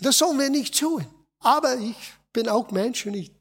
Das 0.00 0.18
sollen 0.18 0.38
wir 0.38 0.50
nicht 0.50 0.78
tun. 0.78 1.06
Aber 1.40 1.76
ich 1.76 1.96
bin 2.32 2.48
auch 2.48 2.70
Mensch 2.70 3.06
und 3.06 3.14
ich 3.14 3.35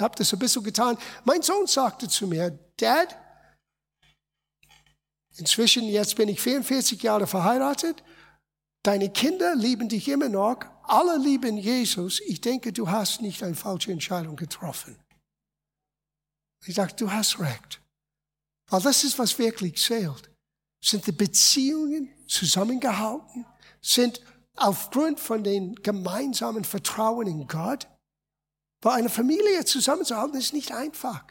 habe 0.00 0.16
das 0.16 0.32
ein 0.32 0.38
bisschen 0.38 0.64
getan. 0.64 0.98
Mein 1.24 1.42
Sohn 1.42 1.66
sagte 1.66 2.08
zu 2.08 2.26
mir, 2.26 2.58
Dad, 2.76 3.16
inzwischen, 5.36 5.84
jetzt 5.84 6.16
bin 6.16 6.28
ich 6.28 6.40
44 6.40 7.02
Jahre 7.02 7.26
verheiratet, 7.26 8.02
deine 8.82 9.10
Kinder 9.10 9.54
lieben 9.54 9.88
dich 9.88 10.08
immer 10.08 10.28
noch, 10.28 10.58
alle 10.82 11.16
lieben 11.18 11.56
Jesus. 11.56 12.20
Ich 12.20 12.40
denke, 12.40 12.72
du 12.72 12.90
hast 12.90 13.22
nicht 13.22 13.42
eine 13.42 13.54
falsche 13.54 13.92
Entscheidung 13.92 14.36
getroffen. 14.36 14.98
Ich 16.66 16.74
sage, 16.74 16.94
du 16.94 17.10
hast 17.10 17.38
recht. 17.38 17.80
Weil 18.68 18.80
das 18.80 19.04
ist, 19.04 19.18
was 19.18 19.38
wirklich 19.38 19.76
zählt. 19.76 20.30
Sind 20.82 21.06
die 21.06 21.12
Beziehungen 21.12 22.10
zusammengehalten? 22.26 23.46
Sind 23.80 24.20
aufgrund 24.56 25.20
von 25.20 25.44
den 25.44 25.74
gemeinsamen 25.76 26.64
Vertrauen 26.64 27.26
in 27.26 27.46
Gott? 27.46 27.86
Weil 28.84 28.98
eine 28.98 29.08
Familie 29.08 29.64
zusammenzuhalten 29.64 30.38
ist 30.38 30.52
nicht 30.52 30.70
einfach. 30.70 31.24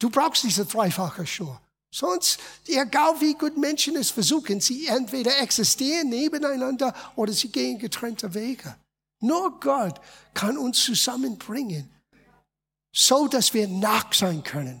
Du 0.00 0.10
brauchst 0.10 0.42
diese 0.42 0.66
dreifache 0.66 1.24
Schnur. 1.24 1.60
Sonst, 1.92 2.40
egal 2.66 3.20
wie 3.20 3.34
gut 3.34 3.56
Menschen 3.56 3.94
es 3.94 4.10
versuchen, 4.10 4.60
sie 4.60 4.88
entweder 4.88 5.38
existieren 5.38 6.08
nebeneinander 6.08 6.92
oder 7.14 7.32
sie 7.32 7.48
gehen 7.48 7.78
getrennte 7.78 8.34
Wege. 8.34 8.74
Nur 9.20 9.60
Gott 9.60 10.00
kann 10.34 10.58
uns 10.58 10.82
zusammenbringen, 10.82 11.88
so 12.92 13.28
dass 13.28 13.54
wir 13.54 13.68
nach 13.68 14.12
sein 14.12 14.42
können 14.42 14.80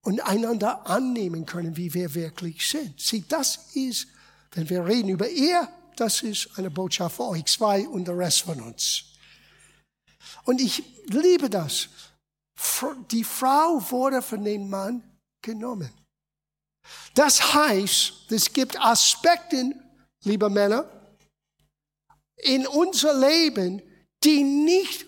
und 0.00 0.20
einander 0.20 0.86
annehmen 0.86 1.44
können, 1.44 1.76
wie 1.76 1.92
wir 1.92 2.14
wirklich 2.14 2.66
sind. 2.66 2.98
Sieh, 2.98 3.22
das 3.28 3.74
ist, 3.74 4.06
wenn 4.52 4.70
wir 4.70 4.86
reden 4.86 5.10
über 5.10 5.28
ihr, 5.28 5.68
das 5.96 6.22
ist 6.22 6.58
eine 6.58 6.70
Botschaft 6.70 7.16
für 7.16 7.28
euch 7.28 7.44
zwei 7.44 7.86
und 7.86 8.08
der 8.08 8.16
Rest 8.16 8.42
von 8.42 8.62
uns. 8.62 9.13
Und 10.44 10.60
ich 10.60 10.84
liebe 11.06 11.50
das. 11.50 11.88
Die 13.10 13.24
Frau 13.24 13.82
wurde 13.90 14.22
von 14.22 14.44
dem 14.44 14.68
Mann 14.68 15.02
genommen. 15.42 15.92
Das 17.14 17.54
heißt, 17.54 18.30
es 18.30 18.52
gibt 18.52 18.78
Aspekte, 18.80 19.72
liebe 20.24 20.50
Männer, 20.50 20.88
in 22.36 22.66
unser 22.66 23.14
Leben, 23.14 23.82
die 24.22 24.42
nicht 24.42 25.06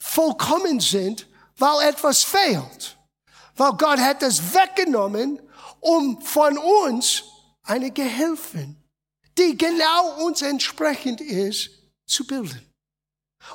vollkommen 0.00 0.80
sind, 0.80 1.28
weil 1.56 1.88
etwas 1.88 2.24
fehlt. 2.24 2.96
Weil 3.56 3.72
Gott 3.72 3.98
hat 3.98 4.22
es 4.22 4.54
weggenommen, 4.54 5.40
um 5.80 6.20
von 6.22 6.58
uns 6.58 7.24
eine 7.62 7.90
Gehilfin, 7.90 8.76
die 9.38 9.56
genau 9.56 10.26
uns 10.26 10.42
entsprechend 10.42 11.20
ist, 11.20 11.70
zu 12.06 12.26
bilden. 12.26 12.71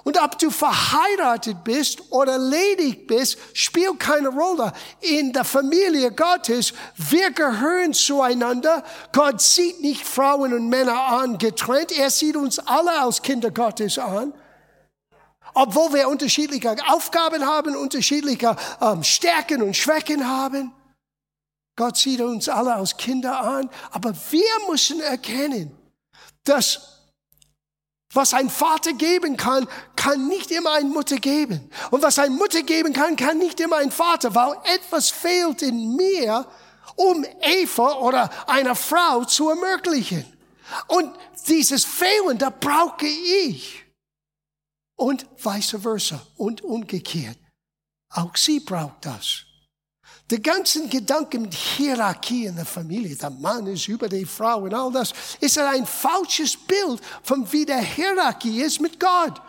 Und 0.03 0.21
ob 0.21 0.37
du 0.37 0.49
verheiratet 0.49 1.63
bist 1.63 2.11
oder 2.11 2.37
ledig 2.37 3.07
bist, 3.07 3.37
spielt 3.53 3.99
keine 3.99 4.29
Rolle. 4.29 4.71
In 5.01 5.33
der 5.33 5.43
Familie 5.43 6.11
Gottes, 6.11 6.73
wir 6.95 7.31
gehören 7.31 7.93
zueinander. 7.93 8.83
Gott 9.11 9.41
sieht 9.41 9.81
nicht 9.81 10.05
Frauen 10.05 10.53
und 10.53 10.69
Männer 10.69 10.99
an 11.07 11.37
getrennt. 11.37 11.91
Er 11.97 12.09
sieht 12.09 12.35
uns 12.35 12.59
alle 12.59 12.99
als 12.99 13.21
Kinder 13.21 13.51
Gottes 13.51 13.97
an. 13.97 14.33
Obwohl 15.53 15.93
wir 15.93 16.07
unterschiedliche 16.07 16.75
Aufgaben 16.87 17.45
haben, 17.45 17.75
unterschiedliche 17.75 18.55
ähm, 18.79 19.03
Stärken 19.03 19.61
und 19.61 19.75
Schwächen 19.75 20.27
haben. 20.27 20.73
Gott 21.75 21.97
sieht 21.97 22.21
uns 22.21 22.47
alle 22.49 22.75
als 22.75 22.97
Kinder 22.97 23.39
an. 23.39 23.69
Aber 23.91 24.13
wir 24.31 24.69
müssen 24.69 24.99
erkennen, 24.99 25.75
dass 26.43 26.96
was 28.13 28.33
ein 28.33 28.49
Vater 28.49 28.93
geben 28.93 29.35
kann, 29.37 29.67
kann 29.95 30.27
nicht 30.27 30.51
immer 30.51 30.73
eine 30.73 30.89
Mutter 30.89 31.17
geben. 31.17 31.69
Und 31.91 32.01
was 32.01 32.19
eine 32.19 32.35
Mutter 32.35 32.63
geben 32.63 32.93
kann, 32.93 33.15
kann 33.15 33.37
nicht 33.37 33.59
immer 33.59 33.77
ein 33.77 33.91
Vater, 33.91 34.33
weil 34.33 34.55
etwas 34.75 35.09
fehlt 35.09 35.61
in 35.61 35.95
mir, 35.95 36.45
um 36.95 37.25
Eva 37.41 37.93
oder 37.99 38.29
einer 38.49 38.75
Frau 38.75 39.25
zu 39.25 39.49
ermöglichen. 39.49 40.25
Und 40.87 41.13
dieses 41.47 41.85
Fehlen, 41.85 42.37
da 42.37 42.49
brauche 42.49 43.05
ich. 43.05 43.85
Und 44.95 45.27
vice 45.37 45.77
versa 45.79 46.25
und 46.37 46.63
umgekehrt. 46.63 47.37
Auch 48.09 48.35
sie 48.35 48.59
braucht 48.59 49.05
das. 49.05 49.46
Der 50.29 50.39
ganze 50.39 50.85
Gedanke 50.87 51.39
mit 51.39 51.53
Hierarchie 51.53 52.45
in 52.45 52.57
der 52.57 52.65
Familie, 52.65 53.15
der 53.15 53.29
Mann 53.29 53.65
ist 53.67 53.87
über 53.87 54.09
die 54.09 54.25
Frau 54.25 54.59
und 54.59 54.73
all 54.73 54.91
das, 54.91 55.13
ist 55.39 55.57
ein 55.57 55.85
falsches 55.85 56.57
Bild 56.57 56.99
von 57.23 57.49
wie 57.53 57.65
der 57.65 57.79
Hierarchie 57.79 58.61
ist 58.61 58.81
mit 58.81 58.99
Gott. 58.99 59.41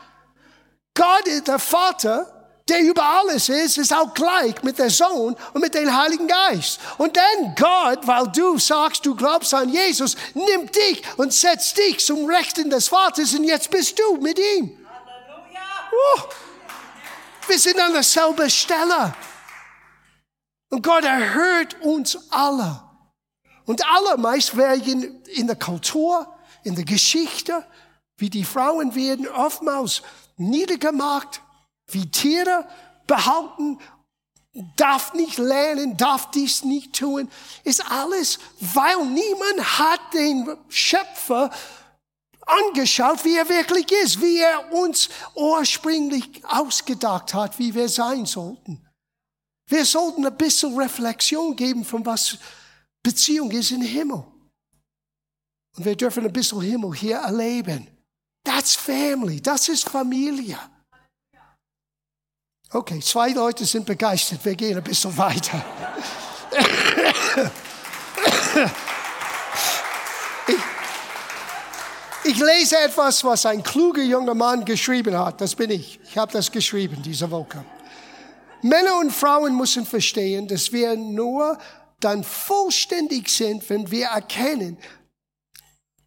Gott 0.95 1.27
ist 1.27 1.49
der 1.49 1.59
Vater, 1.59 2.39
der 2.69 2.81
über 2.81 3.03
alles 3.03 3.49
ist, 3.49 3.79
ist 3.79 3.93
auch 3.93 4.15
gleich 4.15 4.63
mit 4.63 4.79
der 4.79 4.91
Sohn 4.91 5.35
und 5.53 5.61
mit 5.61 5.75
dem 5.75 5.93
Heiligen 5.97 6.29
Geist. 6.29 6.79
Und 6.99 7.17
dann 7.17 7.55
Gott, 7.57 8.07
weil 8.07 8.29
du 8.29 8.59
sagst, 8.59 9.05
du 9.05 9.17
glaubst 9.17 9.53
an 9.55 9.71
Jesus, 9.71 10.17
nimmt 10.35 10.77
dich 10.77 11.03
und 11.17 11.33
setzt 11.33 11.77
dich 11.77 12.05
zum 12.05 12.27
Rechten 12.27 12.71
des 12.71 12.87
Vaters 12.87 13.35
und 13.35 13.45
jetzt 13.45 13.71
bist 13.71 13.99
du 13.99 14.17
mit 14.19 14.39
ihm. 14.39 14.79
Halleluja. 14.87 15.61
Oh, 16.17 16.21
wir 17.49 17.59
sind 17.59 17.81
an 17.81 17.93
derselben 17.95 18.49
Stelle. 18.49 19.15
Und 20.71 20.83
Gott 20.83 21.05
erhört 21.05 21.81
uns 21.83 22.31
alle. 22.31 22.83
Und 23.65 23.87
allermeist 23.87 24.57
werden 24.57 25.23
in 25.27 25.47
der 25.47 25.57
Kultur, 25.57 26.27
in 26.65 26.75
der 26.75 26.85
Geschichte, 26.85 27.65
wie 28.17 28.31
die 28.31 28.45
Frauen 28.45 28.95
werden 28.95 29.29
oftmals 29.29 30.03
niedergemacht, 30.37 31.43
wie 31.87 32.11
Tiere 32.11 32.67
behalten, 33.07 33.79
darf 34.77 35.15
nicht 35.15 35.39
lernen, 35.39 35.97
darf 35.97 36.31
dies 36.31 36.65
nicht 36.65 36.95
tun, 36.95 37.31
ist 37.65 37.85
alles, 37.91 38.39
weil 38.61 39.05
niemand 39.07 39.79
hat 39.79 40.01
den 40.15 40.57
Schöpfer 40.69 41.51
angeschaut, 42.47 43.25
wie 43.25 43.37
er 43.37 43.49
wirklich 43.49 43.91
ist, 44.03 44.21
wie 44.21 44.39
er 44.39 44.73
uns 44.73 45.09
ursprünglich 45.35 46.43
ausgedacht 46.47 47.35
hat, 47.35 47.59
wie 47.59 47.75
wir 47.75 47.89
sein 47.89 48.27
sollten. 48.27 48.88
Wir 49.69 49.85
sollten 49.85 50.27
ein 50.27 50.37
bisschen 50.37 50.77
Reflexion 50.77 51.55
geben 51.55 51.85
von 51.85 52.05
was 52.05 52.39
Beziehung 53.03 53.51
ist 53.51 53.71
im 53.71 53.83
Himmel. 53.83 54.25
Und 55.77 55.85
wir 55.85 55.95
dürfen 55.95 56.25
ein 56.25 56.33
bisschen 56.33 56.61
Himmel 56.63 56.95
hier 56.95 57.19
erleben. 57.19 57.87
That's 58.45 58.75
family. 58.75 59.41
Das 59.41 59.69
ist 59.69 59.89
Familie. 59.89 60.59
Okay, 62.71 63.01
zwei 63.01 63.31
Leute 63.31 63.65
sind 63.65 63.85
begeistert. 63.87 64.45
Wir 64.45 64.55
gehen 64.55 64.77
ein 64.77 64.85
bisschen 64.85 65.17
weiter. 65.17 65.65
Ich, 70.47 72.33
ich 72.33 72.39
lese 72.39 72.79
etwas, 72.79 73.23
was 73.23 73.45
ein 73.47 73.63
kluger 73.63 74.03
junger 74.03 74.35
Mann 74.35 74.65
geschrieben 74.65 75.17
hat. 75.17 75.41
Das 75.41 75.55
bin 75.55 75.71
ich. 75.71 76.01
Ich 76.05 76.17
habe 76.17 76.33
das 76.33 76.51
geschrieben 76.51 77.03
diese 77.03 77.31
Woche. 77.31 77.65
Männer 78.63 78.99
und 78.99 79.13
Frauen 79.13 79.57
müssen 79.57 79.87
verstehen, 79.87 80.49
dass 80.49 80.73
wir 80.73 80.97
nur 80.97 81.59
dann 82.01 82.25
vollständig 82.25 83.29
sind, 83.29 83.69
wenn 83.71 83.91
wir 83.91 84.07
erkennen, 84.07 84.79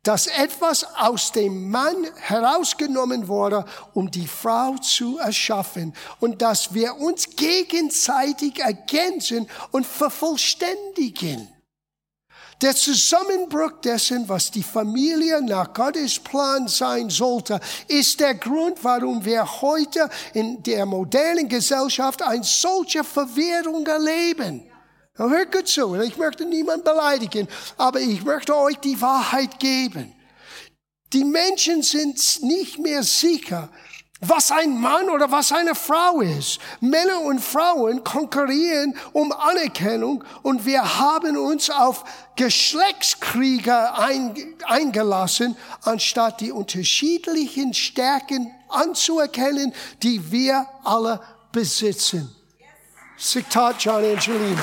dass 0.03 0.25
etwas 0.25 0.83
aus 0.95 1.31
dem 1.31 1.69
Mann 1.69 2.07
herausgenommen 2.15 3.27
wurde, 3.27 3.65
um 3.93 4.09
die 4.09 4.27
Frau 4.27 4.77
zu 4.77 5.19
erschaffen 5.19 5.93
und 6.19 6.41
dass 6.41 6.73
wir 6.73 6.95
uns 6.97 7.35
gegenseitig 7.35 8.59
ergänzen 8.59 9.47
und 9.71 9.85
vervollständigen. 9.85 11.47
Der 12.61 12.75
Zusammenbruch 12.75 13.81
dessen, 13.83 14.29
was 14.29 14.51
die 14.51 14.61
Familie 14.61 15.41
nach 15.41 15.73
Gottes 15.73 16.19
Plan 16.19 16.67
sein 16.67 17.09
sollte, 17.09 17.59
ist 17.87 18.19
der 18.19 18.35
Grund, 18.35 18.83
warum 18.83 19.25
wir 19.25 19.43
heute 19.61 20.07
in 20.35 20.61
der 20.61 20.85
modernen 20.85 21.49
Gesellschaft 21.49 22.21
eine 22.21 22.43
solche 22.43 23.03
Verwirrung 23.03 23.87
erleben. 23.87 24.63
Hört 25.15 25.51
gut 25.51 25.67
zu, 25.67 25.95
ich 25.95 26.17
möchte 26.17 26.45
niemanden 26.45 26.83
beleidigen, 26.83 27.47
aber 27.77 27.99
ich 27.99 28.23
möchte 28.23 28.55
euch 28.55 28.77
die 28.77 28.99
Wahrheit 29.01 29.59
geben. 29.59 30.13
Die 31.13 31.25
Menschen 31.25 31.81
sind 31.81 32.43
nicht 32.43 32.77
mehr 32.77 33.01
sicher, 33.03 33.69
was 34.21 34.51
ein 34.51 34.79
Mann 34.79 35.09
oder 35.09 35.31
was 35.31 35.51
eine 35.51 35.73
Frau 35.73 36.21
ist. 36.21 36.59
Männer 36.79 37.21
und 37.21 37.41
Frauen 37.41 38.03
konkurrieren 38.03 38.95
um 39.13 39.31
Anerkennung 39.31 40.23
und 40.43 40.65
wir 40.65 40.99
haben 40.99 41.35
uns 41.37 41.71
auf 41.71 42.03
Geschlechtskriege 42.35 43.93
eingelassen, 44.67 45.57
anstatt 45.83 46.39
die 46.39 46.51
unterschiedlichen 46.51 47.73
Stärken 47.73 48.53
anzuerkennen, 48.69 49.73
die 50.03 50.31
wir 50.31 50.67
alle 50.83 51.19
besitzen. 51.51 52.33
Zitat 53.17 53.83
John 53.83 54.03
Angelino. 54.03 54.61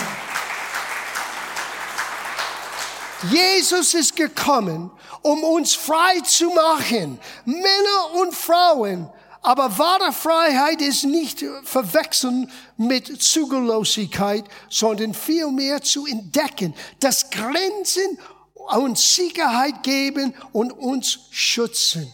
Jesus 3.31 3.95
ist 3.95 4.15
gekommen, 4.15 4.93
um 5.23 5.43
uns 5.43 5.75
frei 5.75 6.21
zu 6.21 6.51
machen. 6.51 7.19
Männer 7.45 8.21
und 8.21 8.33
Frauen 8.33 9.11
aber 9.43 9.79
wahre 9.79 10.13
Freiheit 10.13 10.81
ist 10.83 11.05
nicht 11.05 11.45
verwechseln 11.65 12.51
mit 12.77 13.23
Zügellosigkeit, 13.23 14.45
sondern 14.69 15.15
vielmehr 15.15 15.83
zu 15.83 16.07
entdecken, 16.07 16.75
dass 17.01 17.31
Grenzen 17.31 18.19
uns 18.55 19.15
Sicherheit 19.15 19.83
geben 19.83 20.35
und 20.53 20.73
uns 20.73 21.21
schützen. 21.31 22.13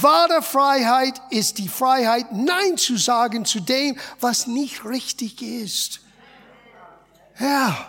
Wahre 0.00 0.42
Freiheit 0.42 1.20
ist 1.30 1.58
die 1.58 1.68
Freiheit, 1.68 2.32
Nein 2.32 2.76
zu 2.76 2.96
sagen 2.96 3.44
zu 3.44 3.60
dem, 3.60 3.98
was 4.20 4.46
nicht 4.46 4.84
richtig 4.84 5.42
ist. 5.42 6.00
Ja. 7.38 7.88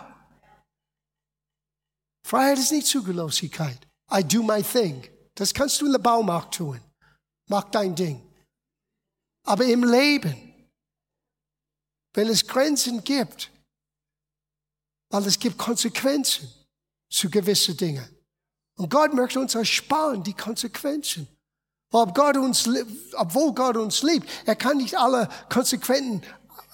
Freiheit 2.26 2.58
ist 2.58 2.72
nicht 2.72 2.86
Zügellosigkeit. 2.86 3.78
I 4.12 4.22
do 4.22 4.42
my 4.42 4.62
thing. 4.62 5.02
Das 5.34 5.52
kannst 5.52 5.80
du 5.80 5.86
in 5.86 5.92
der 5.92 5.98
Baumarkt 5.98 6.54
tun. 6.54 6.80
Mach 7.48 7.64
dein 7.64 7.94
Ding. 7.94 8.23
Aber 9.44 9.64
im 9.64 9.84
Leben, 9.84 10.54
wenn 12.14 12.28
es 12.28 12.46
Grenzen 12.46 13.04
gibt, 13.04 13.50
weil 15.10 15.26
es 15.26 15.38
gibt 15.38 15.58
Konsequenzen 15.58 16.48
zu 17.10 17.30
gewissen 17.30 17.76
Dingen. 17.76 18.08
Und 18.76 18.90
Gott 18.90 19.12
möchte 19.14 19.38
uns 19.38 19.54
ersparen, 19.54 20.22
die 20.24 20.34
Konsequenzen. 20.34 21.28
Ob 21.92 22.14
Gott 22.14 22.36
uns, 22.36 22.68
obwohl 23.12 23.54
Gott 23.54 23.76
uns 23.76 24.02
liebt, 24.02 24.28
er 24.46 24.56
kann 24.56 24.78
nicht 24.78 24.98
alle 24.98 25.28
Konsequenzen 25.48 26.24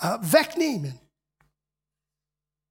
äh, 0.00 0.16
wegnehmen. 0.20 0.98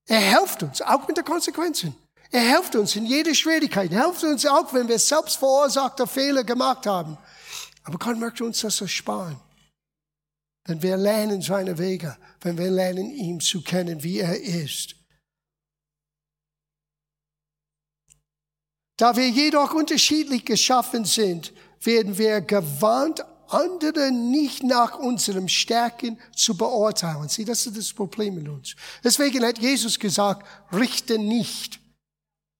Er 0.07 0.39
hilft 0.39 0.63
uns, 0.63 0.81
auch 0.81 1.07
mit 1.07 1.17
den 1.17 1.25
Konsequenzen. 1.25 1.95
Er 2.31 2.41
hilft 2.41 2.75
uns 2.75 2.95
in 2.95 3.05
jeder 3.05 3.35
Schwierigkeit. 3.35 3.91
Er 3.91 4.05
hilft 4.05 4.23
uns 4.23 4.45
auch, 4.45 4.73
wenn 4.73 4.87
wir 4.87 4.97
selbst 4.97 5.37
verursachte 5.37 6.07
Fehler 6.07 6.43
gemacht 6.43 6.87
haben. 6.87 7.17
Aber 7.83 7.99
Gott 7.99 8.17
möchte 8.17 8.43
uns 8.43 8.61
das 8.61 8.81
ersparen. 8.81 9.39
Wenn 10.69 10.83
wir 10.83 10.97
lernen 10.97 11.41
seine 11.41 11.79
Wege, 11.79 12.15
wenn 12.41 12.55
wir 12.55 12.69
lernen, 12.69 13.09
ihn 13.09 13.39
zu 13.39 13.63
kennen, 13.63 14.03
wie 14.03 14.19
er 14.19 14.39
ist. 14.39 14.95
Da 18.95 19.15
wir 19.15 19.27
jedoch 19.27 19.73
unterschiedlich 19.73 20.45
geschaffen 20.45 21.05
sind, 21.05 21.53
werden 21.81 22.19
wir 22.19 22.41
gewarnt, 22.41 23.25
andere 23.47 24.11
nicht 24.11 24.61
nach 24.61 24.99
unseren 24.99 25.49
Stärken 25.49 26.19
zu 26.35 26.55
beurteilen. 26.55 27.27
Sieh, 27.29 27.45
das 27.45 27.65
ist 27.65 27.75
das 27.75 27.91
Problem 27.91 28.35
mit 28.35 28.47
uns. 28.47 28.75
Deswegen 29.03 29.43
hat 29.43 29.57
Jesus 29.57 29.97
gesagt, 29.97 30.45
richte 30.71 31.17
nicht. 31.17 31.79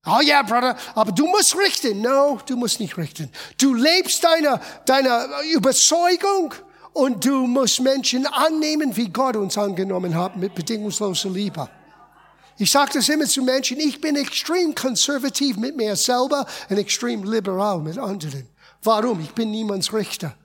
Oh 0.04 0.22
ja, 0.24 0.42
Bruder, 0.42 0.76
aber 0.96 1.12
du 1.12 1.28
musst 1.28 1.56
richten. 1.56 2.02
No, 2.02 2.40
du 2.44 2.58
musst 2.58 2.80
nicht 2.80 2.98
richten. 2.98 3.32
Du 3.60 3.76
lebst 3.76 4.24
deine, 4.24 4.60
deine 4.88 5.28
Überzeugung 5.54 6.56
und 6.94 7.26
du 7.26 7.48
musst 7.48 7.82
Menschen 7.82 8.26
annehmen, 8.26 8.96
wie 8.96 9.10
Gott 9.10 9.36
uns 9.36 9.58
angenommen 9.58 10.16
hat, 10.16 10.38
mit 10.38 10.56
bedingungsloser 10.56 11.30
Liebe. 11.30 11.70
Ich 12.58 12.72
sage 12.72 12.92
das 12.96 13.08
immer 13.08 13.26
zu 13.26 13.42
Menschen, 13.42 13.80
ich 13.80 14.02
bin 14.02 14.18
extrem 14.18 14.76
konservativ 14.76 15.56
mit 15.58 15.78
mir 15.78 15.96
selber 15.96 16.46
und 16.70 16.78
extrem 16.78 17.24
liberal 17.24 17.80
mit 17.80 17.98
anderen. 17.98 18.48
Warum? 18.84 19.22
Ich 19.22 19.32
bin 19.32 19.52
niemands 19.52 19.94
Richter. 19.94 20.36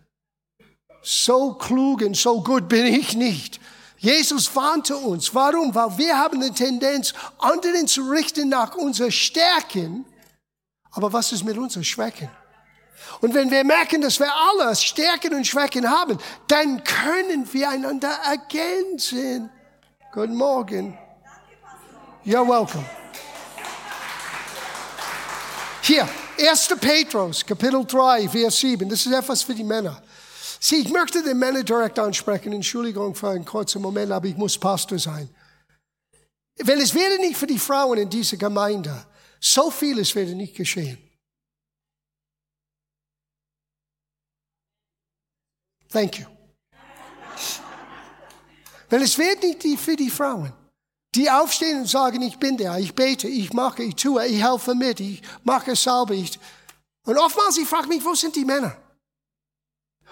So 1.02 1.54
klug 1.54 2.02
und 2.02 2.16
so 2.16 2.40
gut 2.40 2.68
bin 2.68 2.87
ich 2.87 3.14
nicht. 3.14 3.61
Jesus 3.98 4.54
warnte 4.54 4.96
uns. 4.96 5.35
Warum? 5.35 5.74
Weil 5.74 5.98
wir 5.98 6.18
haben 6.18 6.42
eine 6.42 6.52
Tendenz, 6.52 7.14
anderen 7.38 7.88
zu 7.88 8.02
richten 8.02 8.48
nach 8.48 8.74
unseren 8.76 9.11
Stärken. 9.11 10.04
Aber 10.92 11.12
was 11.12 11.33
ist 11.33 11.44
mit 11.44 11.59
unseren 11.59 11.85
Schwächen? 11.85 12.28
Und 13.20 13.35
wenn 13.35 13.50
wir 13.50 13.64
merken, 13.64 14.00
dass 14.00 14.18
wir 14.18 14.33
alle 14.33 14.74
Stärken 14.76 15.35
und 15.35 15.46
Schwächen 15.46 15.88
haben, 15.88 16.18
dann 16.46 16.83
können 16.85 17.52
wir 17.52 17.68
einander 17.68 18.18
ergänzen. 18.24 19.50
Guten 20.12 20.37
Morgen. 20.37 20.98
You're 22.24 22.46
welcome. 22.46 22.85
Hier, 25.83 26.09
1. 26.38 26.68
Petrus, 26.80 27.44
Kapitel 27.44 27.85
3, 27.85 28.28
Vers 28.28 28.59
7. 28.59 28.88
Das 28.88 29.04
ist 29.04 29.12
etwas 29.12 29.42
für 29.42 29.54
die 29.54 29.64
Männer. 29.64 30.02
Sieh, 30.59 30.76
ich 30.76 30.88
möchte 30.88 31.22
den 31.22 31.38
Männer 31.38 31.62
direkt 31.62 31.98
ansprechen. 31.98 32.54
Entschuldigung 32.54 33.14
für 33.14 33.28
einen 33.28 33.44
kurzen 33.44 33.83
Moment, 33.83 34.11
aber 34.11 34.26
ich 34.26 34.37
muss 34.37 34.57
Pastor 34.57 34.98
sein. 34.98 35.28
Weil 36.62 36.80
es 36.80 36.94
werde 36.94 37.18
nicht 37.18 37.37
für 37.37 37.46
die 37.46 37.59
Frauen 37.59 37.98
in 37.98 38.09
dieser 38.09 38.38
Gemeinde, 38.38 39.04
so 39.38 39.70
vieles 39.70 40.14
werde 40.14 40.35
nicht 40.35 40.57
geschehen. 40.57 41.03
Thank 45.94 46.18
you. 46.18 46.26
Weil 48.90 49.02
es 49.02 49.16
wird 49.16 49.44
nicht 49.44 49.80
für 49.80 49.94
die 49.94 50.11
Frauen, 50.11 50.52
die 51.14 51.30
aufstehen 51.30 51.83
und 51.83 51.88
sagen, 51.88 52.20
ich 52.22 52.37
bin 52.37 52.57
der, 52.57 52.76
ich 52.78 52.92
bete, 52.92 53.28
ich 53.28 53.52
mache, 53.52 53.85
ich 53.85 53.94
tue, 53.94 54.26
ich 54.26 54.42
helfe 54.42 54.74
mit, 54.74 54.98
ich 54.98 55.22
mache 55.44 55.76
Salbe. 55.76 56.16
Ich. 56.16 56.37
Und 57.04 57.16
oftmals, 57.16 57.59
ich 57.59 57.68
frage 57.68 57.87
mich, 57.87 58.04
wo 58.04 58.12
sind 58.12 58.35
die 58.35 58.44
Männer? 58.44 58.76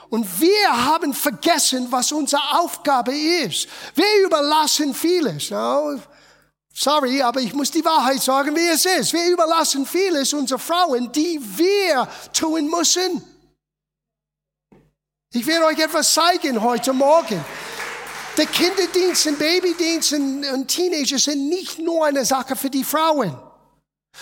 Und 0.09 0.40
wir 0.40 0.85
haben 0.85 1.12
vergessen, 1.12 1.88
was 1.90 2.12
unsere 2.12 2.61
Aufgabe 2.61 3.12
ist. 3.12 3.66
Wir 3.97 4.25
überlassen 4.25 4.95
vieles. 4.95 5.51
No, 5.51 5.99
sorry, 6.73 7.23
aber 7.23 7.40
ich 7.40 7.55
muss 7.55 7.73
die 7.73 7.85
Wahrheit 7.85 8.23
sagen, 8.23 8.55
wie 8.55 8.68
es 8.68 8.85
ist. 8.85 9.12
Wir 9.12 9.33
überlassen 9.33 9.85
vieles 9.85 10.33
unseren 10.33 10.61
Frauen, 10.61 11.11
die 11.11 11.40
wir 11.57 12.07
tun 12.33 12.71
müssen. 12.71 13.32
Ich 15.35 15.47
werde 15.47 15.64
euch 15.64 15.79
etwas 15.79 16.12
zeigen 16.12 16.61
heute 16.61 16.92
Morgen. 16.92 17.42
Der 18.37 18.45
Kinderdienst 18.45 19.27
und 19.27 19.38
Babydienst 19.38 20.12
und 20.12 20.66
Teenager 20.68 21.18
sind 21.18 21.49
nicht 21.49 21.79
nur 21.79 22.05
eine 22.05 22.25
Sache 22.27 22.55
für 22.55 22.68
die 22.68 22.85
Frauen. 22.85 23.35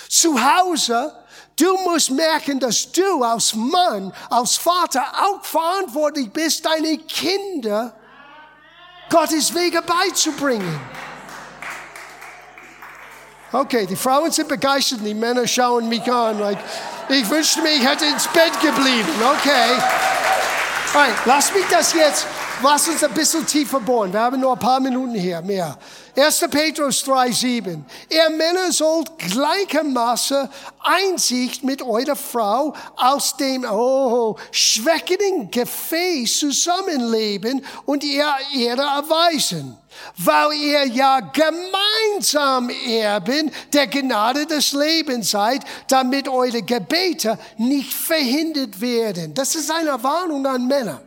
Zu 0.08 0.40
Hause, 0.40 1.12
du 1.56 1.76
musst 1.78 2.12
merken, 2.12 2.60
dass 2.60 2.92
du 2.92 3.24
als 3.24 3.54
Mann, 3.54 4.12
als 4.30 4.56
Vater 4.56 5.02
auch 5.20 5.44
verantwortlich 5.44 6.30
bist, 6.30 6.64
deine 6.64 6.96
Kinder 6.98 7.92
Gottes 9.08 9.52
Wege 9.52 9.82
beizubringen. 9.82 10.80
Okay, 13.50 13.84
die 13.84 13.96
Frauen 13.96 14.30
sind 14.30 14.48
begeistert, 14.48 15.00
die 15.04 15.14
Männer 15.14 15.44
schauen 15.44 15.88
mich 15.88 16.08
an. 16.10 16.38
Like, 16.38 16.58
ich 17.08 17.28
wünschte 17.28 17.62
mir, 17.62 17.72
ich 17.72 17.84
hätte 17.84 18.04
ins 18.04 18.28
Bett 18.28 18.52
geblieben. 18.60 19.08
Okay. 19.38 19.76
Right, 20.92 21.14
lass 21.24 21.54
mich 21.54 21.64
das 21.70 21.92
jetzt, 21.92 22.26
lass 22.64 22.88
uns 22.88 23.04
ein 23.04 23.14
bisschen 23.14 23.46
tiefer 23.46 23.78
bohren. 23.78 24.12
Wir 24.12 24.18
haben 24.18 24.40
nur 24.40 24.54
ein 24.54 24.58
paar 24.58 24.80
Minuten 24.80 25.14
hier 25.14 25.40
mehr. 25.40 25.78
1. 26.16 26.46
Petrus 26.50 27.04
3,7. 27.04 27.84
Ihr 28.08 28.30
Männer 28.30 28.72
sollt 28.72 29.16
gleichermaßen 29.16 30.48
Einsicht 30.80 31.62
mit 31.62 31.80
eurer 31.80 32.16
Frau 32.16 32.74
aus 32.96 33.36
dem 33.36 33.64
oh, 33.70 34.36
schwächenden 34.50 35.48
Gefäß 35.52 36.40
zusammenleben 36.40 37.64
und 37.86 38.02
ihr 38.02 38.26
Ehre 38.52 38.82
erweisen 38.82 39.79
weil 40.16 40.52
ihr 40.52 40.86
ja 40.86 41.20
gemeinsam 41.20 42.70
Erben 42.70 43.50
der 43.72 43.86
Gnade 43.86 44.46
des 44.46 44.72
Lebens 44.72 45.30
seid, 45.30 45.62
damit 45.88 46.28
eure 46.28 46.62
Gebete 46.62 47.38
nicht 47.58 47.92
verhindert 47.92 48.80
werden. 48.80 49.34
Das 49.34 49.54
ist 49.54 49.70
eine 49.70 50.02
Warnung 50.02 50.46
an 50.46 50.66
Männer. 50.66 51.02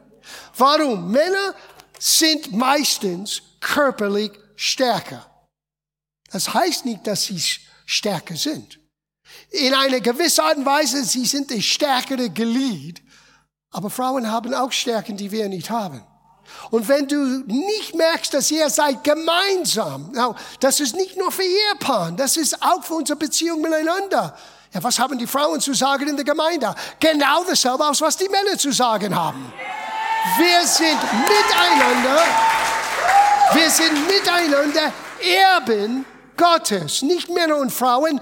Warum? 0.58 1.12
Männer 1.12 1.56
sind 2.00 2.52
meistens 2.52 3.41
körperlich 3.60 4.32
stärker. 4.56 5.26
Das 6.32 6.54
heißt 6.54 6.86
nicht, 6.86 7.06
dass 7.08 7.26
sie 7.26 7.41
stärker 7.86 8.36
sind. 8.36 8.80
In 9.50 9.74
einer 9.74 10.00
gewissen 10.00 10.41
Art 10.41 10.58
und 10.58 10.65
Weise, 10.65 11.04
sie 11.04 11.26
sind 11.26 11.52
das 11.52 11.63
stärkere 11.63 12.30
Glied. 12.30 13.02
Aber 13.72 13.89
Frauen 13.89 14.30
haben 14.30 14.54
auch 14.54 14.72
Stärken, 14.72 15.17
die 15.17 15.32
wir 15.32 15.50
nicht 15.50 15.69
haben. 15.69 16.04
Und 16.72 16.88
wenn 16.88 17.08
du 17.08 17.44
nicht 17.46 17.96
merkst, 17.96 18.34
dass 18.34 18.50
ihr 18.52 18.70
seid 18.70 19.04
gemeinsam, 19.04 20.12
das 20.60 20.80
ist 20.80 20.96
nicht 20.96 21.18
nur 21.18 21.32
für 21.32 21.44
Ehepaaren, 21.44 22.18
das 22.18 22.38
ist 22.38 22.62
auch 22.62 22.84
für 22.84 22.96
unsere 22.96 23.18
Beziehung 23.18 23.62
miteinander. 23.62 24.36
Ja, 24.74 24.84
was 24.84 24.98
haben 24.98 25.18
die 25.18 25.28
Frauen 25.28 25.62
zu 25.62 25.74
sagen 25.74 26.08
in 26.08 26.16
der 26.16 26.26
Gemeinde? 26.26 26.74
Genau 27.00 27.44
dasselbe 27.44 27.88
aus, 27.88 28.02
was 28.02 28.18
die 28.18 28.28
Männer 28.28 28.58
zu 28.58 28.72
sagen 28.72 29.16
haben. 29.16 29.54
Wir 30.38 30.66
sind 30.66 30.98
miteinander, 31.28 32.24
wir 33.54 33.70
sind 33.70 34.08
miteinander 34.08 34.92
Erben 35.22 36.06
Gottes, 36.36 37.04
nicht 37.04 37.30
Männer 37.30 37.58
und 37.58 37.72
Frauen, 37.72 38.20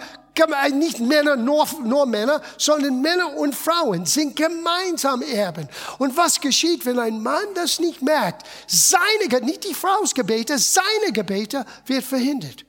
nicht 0.74 1.00
Männer, 1.00 1.36
nur, 1.36 1.68
nur 1.84 2.06
Männer, 2.06 2.42
sondern 2.58 3.02
Männer 3.02 3.38
und 3.38 3.56
Frauen 3.56 4.06
sind 4.06 4.36
gemeinsam 4.36 5.22
Erben. 5.22 5.68
Und 5.98 6.16
was 6.18 6.40
geschieht, 6.40 6.86
wenn 6.86 7.00
ein 7.00 7.22
Mann 7.22 7.54
das 7.56 7.80
nicht 7.80 8.02
merkt? 8.02 8.48
Seine, 8.68 9.46
nicht 9.46 9.64
die 9.64 9.74
Frau's 9.74 10.14
Gebete, 10.14 10.58
seine 10.58 11.12
Gebete 11.12 11.66
wird 11.86 12.04
verhindert. 12.04 12.66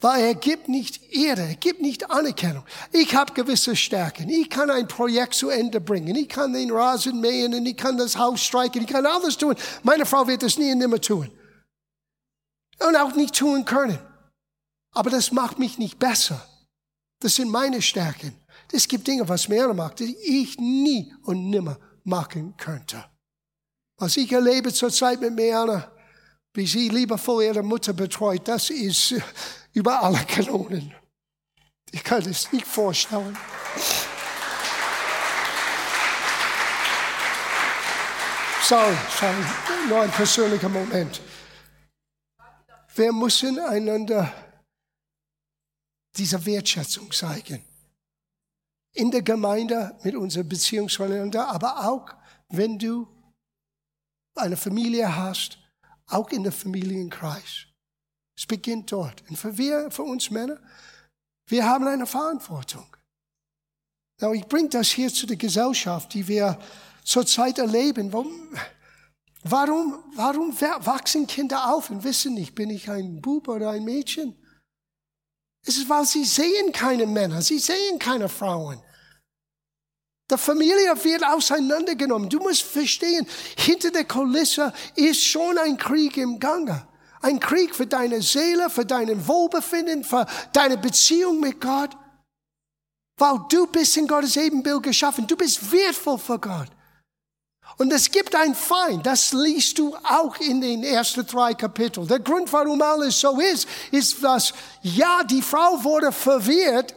Weil 0.00 0.24
er 0.24 0.34
gibt 0.34 0.68
nicht 0.68 1.14
Ehre, 1.14 1.40
er 1.40 1.54
gibt 1.54 1.80
nicht 1.80 2.10
Anerkennung. 2.10 2.64
Ich 2.92 3.14
habe 3.14 3.32
gewisse 3.32 3.74
Stärken. 3.74 4.28
Ich 4.28 4.50
kann 4.50 4.70
ein 4.70 4.86
Projekt 4.86 5.34
zu 5.34 5.48
Ende 5.48 5.80
bringen. 5.80 6.14
Ich 6.16 6.28
kann 6.28 6.52
den 6.52 6.70
Rasen 6.70 7.20
mähen 7.20 7.54
und 7.54 7.64
ich 7.64 7.76
kann 7.78 7.96
das 7.96 8.18
Haus 8.18 8.42
streichen. 8.42 8.82
Ich 8.82 8.88
kann 8.88 9.06
alles 9.06 9.38
tun. 9.38 9.54
Meine 9.82 10.04
Frau 10.04 10.26
wird 10.26 10.42
das 10.42 10.58
nie 10.58 10.70
und 10.72 10.78
nimmer 10.78 11.00
tun. 11.00 11.30
Und 12.86 12.94
auch 12.94 13.14
nicht 13.14 13.34
tun 13.34 13.64
können. 13.64 13.98
Aber 14.92 15.08
das 15.08 15.32
macht 15.32 15.58
mich 15.58 15.78
nicht 15.78 15.98
besser. 15.98 16.46
Das 17.18 17.34
sind 17.34 17.50
meine 17.50 17.80
Stärken. 17.80 18.34
Es 18.72 18.86
gibt 18.86 19.06
Dinge, 19.06 19.28
was 19.28 19.48
Männer 19.48 19.74
macht, 19.74 20.00
die 20.00 20.16
ich 20.16 20.56
nie 20.58 21.14
und 21.22 21.50
nimmer 21.50 21.78
machen 22.04 22.54
könnte. 22.56 23.04
Was 23.98 24.16
ich 24.16 24.30
erlebe 24.30 24.72
zurzeit 24.72 25.20
mit 25.20 25.34
Meana, 25.34 25.90
wie 26.52 26.66
sie 26.66 26.88
liebevoll 26.88 27.44
ihre 27.44 27.62
Mutter 27.62 27.92
betreut, 27.92 28.46
das 28.46 28.70
ist 28.70 29.14
über 29.72 30.02
alle 30.02 30.18
Kanonen. 30.24 30.94
Ich 31.90 32.02
kann 32.04 32.22
es 32.22 32.52
nicht 32.52 32.66
vorstellen. 32.66 33.36
Sorry, 38.62 38.96
sorry, 39.18 39.34
nur 39.88 40.02
ein 40.02 40.10
persönlicher 40.10 40.68
Moment. 40.68 41.20
Wir 42.96 43.12
müssen 43.12 43.58
einander 43.60 44.32
diese 46.16 46.44
Wertschätzung 46.44 47.12
zeigen. 47.12 47.62
In 48.92 49.10
der 49.10 49.22
Gemeinde 49.22 49.98
mit 50.02 50.14
unserer 50.14 50.44
Beziehung 50.44 50.88
zueinander, 50.88 51.48
aber 51.48 51.86
auch 51.88 52.08
wenn 52.48 52.78
du 52.78 53.06
eine 54.34 54.56
Familie 54.56 55.14
hast, 55.14 55.58
auch 56.06 56.30
in 56.30 56.42
der 56.42 56.52
Familienkreis. 56.52 57.66
Es 58.36 58.46
beginnt 58.46 58.92
dort. 58.92 59.22
Und 59.28 59.36
für 59.36 59.56
wir, 59.56 59.90
für 59.90 60.02
uns 60.02 60.30
Männer, 60.30 60.60
wir 61.46 61.64
haben 61.64 61.86
eine 61.86 62.06
Verantwortung. 62.06 62.86
Now, 64.20 64.32
ich 64.32 64.46
bringe 64.46 64.68
das 64.70 64.88
hier 64.88 65.12
zu 65.12 65.26
der 65.26 65.36
Gesellschaft, 65.36 66.14
die 66.14 66.26
wir 66.26 66.58
zurzeit 67.04 67.58
erleben. 67.58 68.12
Warum, 69.42 70.02
warum 70.14 70.60
wachsen 70.60 71.26
Kinder 71.26 71.74
auf 71.74 71.90
und 71.90 72.02
wissen 72.02 72.34
nicht, 72.34 72.54
bin 72.54 72.70
ich 72.70 72.90
ein 72.90 73.20
Bub 73.20 73.48
oder 73.48 73.70
ein 73.70 73.84
Mädchen? 73.84 74.34
Es 75.66 75.76
ist, 75.76 75.88
weil 75.88 76.06
sie 76.06 76.24
sehen 76.24 76.72
keine 76.72 77.06
Männer, 77.06 77.42
sie 77.42 77.58
sehen 77.58 77.98
keine 77.98 78.28
Frauen. 78.28 78.80
Die 80.30 80.38
Familie 80.38 80.92
wird 81.04 81.24
auseinandergenommen. 81.24 82.28
Du 82.28 82.38
musst 82.38 82.62
verstehen, 82.62 83.26
hinter 83.56 83.90
der 83.90 84.04
Kulisse 84.04 84.72
ist 84.94 85.24
schon 85.24 85.58
ein 85.58 85.76
Krieg 85.76 86.16
im 86.16 86.38
Gange. 86.38 86.86
Ein 87.20 87.40
Krieg 87.40 87.74
für 87.74 87.86
deine 87.86 88.22
Seele, 88.22 88.70
für 88.70 88.84
dein 88.84 89.26
Wohlbefinden, 89.26 90.04
für 90.04 90.26
deine 90.52 90.78
Beziehung 90.78 91.40
mit 91.40 91.60
Gott. 91.60 91.96
Weil 93.18 93.40
du 93.48 93.66
bist 93.66 93.96
in 93.96 94.06
Gottes 94.06 94.36
Ebenbild 94.36 94.82
geschaffen. 94.82 95.26
Du 95.26 95.36
bist 95.36 95.72
wertvoll 95.72 96.18
für 96.18 96.38
Gott. 96.38 96.70
Und 97.78 97.92
es 97.92 98.10
gibt 98.10 98.34
einen 98.34 98.54
Feind, 98.54 99.04
das 99.04 99.32
liest 99.32 99.78
du 99.78 99.94
auch 99.96 100.36
in 100.38 100.60
den 100.60 100.82
ersten 100.82 101.26
drei 101.26 101.52
Kapiteln. 101.52 102.08
Der 102.08 102.20
Grund, 102.20 102.50
warum 102.52 102.80
alles 102.80 103.20
so 103.20 103.38
ist, 103.38 103.68
ist, 103.90 104.22
dass 104.22 104.54
ja, 104.82 105.22
die 105.24 105.42
Frau 105.42 105.84
wurde 105.84 106.10
verwirrt, 106.10 106.94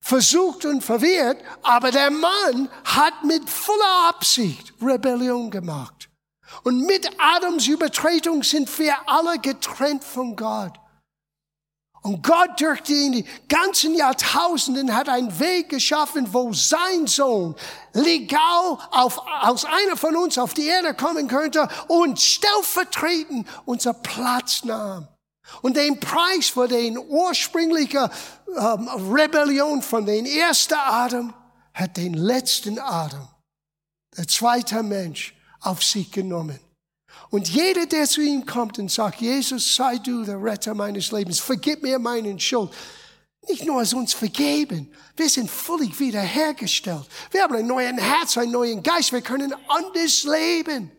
versucht 0.00 0.66
und 0.66 0.82
verwirrt, 0.82 1.38
aber 1.62 1.90
der 1.90 2.10
Mann 2.10 2.68
hat 2.84 3.24
mit 3.24 3.48
voller 3.48 4.08
Absicht 4.08 4.74
Rebellion 4.82 5.50
gemacht. 5.50 6.10
Und 6.62 6.84
mit 6.84 7.08
Adams 7.18 7.66
Übertretung 7.66 8.42
sind 8.42 8.78
wir 8.78 8.94
alle 9.06 9.38
getrennt 9.38 10.04
von 10.04 10.36
Gott. 10.36 10.72
Und 12.04 12.22
Gott 12.22 12.60
durch 12.60 12.82
die 12.82 13.24
ganzen 13.48 13.94
Jahrtausenden 13.94 14.94
hat 14.94 15.08
einen 15.08 15.38
Weg 15.40 15.70
geschaffen, 15.70 16.34
wo 16.34 16.52
sein 16.52 17.06
Sohn 17.06 17.56
legal 17.94 18.76
auf, 18.90 19.22
aus 19.40 19.64
einer 19.64 19.96
von 19.96 20.14
uns 20.14 20.36
auf 20.36 20.52
die 20.52 20.66
Erde 20.66 20.92
kommen 20.92 21.28
könnte 21.28 21.66
und 21.88 22.20
stellvertretend 22.20 23.48
unser 23.64 23.94
Platz 23.94 24.64
nahm. 24.64 25.08
Und 25.62 25.78
den 25.78 25.98
Preis 25.98 26.48
für 26.48 26.68
den 26.68 26.98
ursprünglichen 26.98 28.10
ähm, 28.54 28.88
Rebellion 29.10 29.80
von 29.80 30.04
den 30.04 30.26
ersten 30.26 30.74
Adam 30.74 31.32
hat 31.72 31.96
den 31.96 32.12
letzten 32.12 32.78
Adam, 32.78 33.26
der 34.14 34.28
zweite 34.28 34.82
Mensch, 34.82 35.34
auf 35.62 35.82
sich 35.82 36.12
genommen. 36.12 36.60
Und 37.34 37.48
jeder, 37.48 37.84
der 37.86 38.06
zu 38.06 38.20
ihm 38.20 38.46
kommt 38.46 38.78
und 38.78 38.92
sagt, 38.92 39.20
Jesus, 39.20 39.74
sei 39.74 39.98
du 39.98 40.22
der 40.22 40.40
Retter 40.40 40.72
meines 40.72 41.10
Lebens, 41.10 41.40
vergib 41.40 41.82
mir 41.82 41.98
meinen 41.98 42.38
Schuld. 42.38 42.70
Nicht 43.48 43.64
nur 43.64 43.80
als 43.80 43.92
uns 43.92 44.14
vergeben, 44.14 44.88
wir 45.16 45.28
sind 45.28 45.50
völlig 45.50 45.98
wiederhergestellt. 45.98 47.08
Wir 47.32 47.42
haben 47.42 47.56
ein 47.56 47.66
neues 47.66 48.00
Herz, 48.00 48.38
einen 48.38 48.52
neuen 48.52 48.84
Geist, 48.84 49.10
wir 49.10 49.20
können 49.20 49.52
anders 49.66 50.22
leben. 50.22 50.92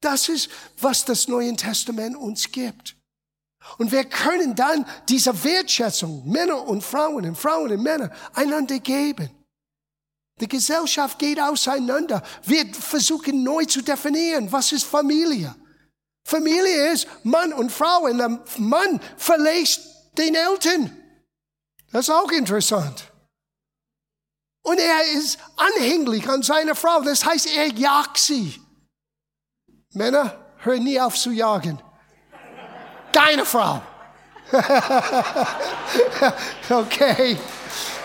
Das 0.00 0.30
ist, 0.30 0.48
was 0.80 1.04
das 1.04 1.28
Neue 1.28 1.54
Testament 1.56 2.16
uns 2.16 2.50
gibt. 2.50 2.96
Und 3.76 3.92
wir 3.92 4.04
können 4.04 4.54
dann 4.54 4.86
diese 5.10 5.44
Wertschätzung, 5.44 6.26
Männer 6.26 6.66
und 6.66 6.82
Frauen 6.82 7.26
und 7.26 7.36
Frauen 7.36 7.70
und 7.70 7.82
Männer, 7.82 8.10
einander 8.32 8.78
geben. 8.78 9.28
Die 10.40 10.48
Gesellschaft 10.48 11.18
geht 11.18 11.40
auseinander. 11.40 12.22
Wir 12.42 12.66
versuchen 12.74 13.42
neu 13.42 13.64
zu 13.64 13.82
definieren, 13.82 14.50
was 14.50 14.72
ist 14.72 14.84
Familie. 14.84 15.54
Familie 16.24 16.92
ist 16.92 17.06
Mann 17.22 17.52
und 17.52 17.70
Frau 17.70 18.04
und 18.04 18.18
der 18.18 18.40
Mann 18.58 19.00
verlässt 19.16 19.80
den 20.18 20.34
Eltern. 20.34 20.96
Das 21.92 22.08
ist 22.08 22.14
auch 22.14 22.30
interessant. 22.32 23.12
Und 24.62 24.80
er 24.80 25.04
ist 25.12 25.38
anhänglich 25.56 26.28
an 26.28 26.42
seine 26.42 26.74
Frau. 26.74 27.02
Das 27.02 27.24
heißt, 27.24 27.54
er 27.54 27.68
jagt 27.68 28.16
sie. 28.16 28.60
Männer, 29.92 30.34
hör 30.58 30.78
nie 30.78 30.98
auf 30.98 31.16
zu 31.16 31.30
jagen. 31.30 31.80
Deine 33.12 33.44
Frau. 33.44 33.80
okay. 36.70 37.38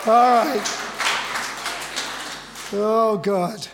All 0.06 0.12
right. 0.12 0.89
Oh 2.72 3.18
Gott. 3.18 3.68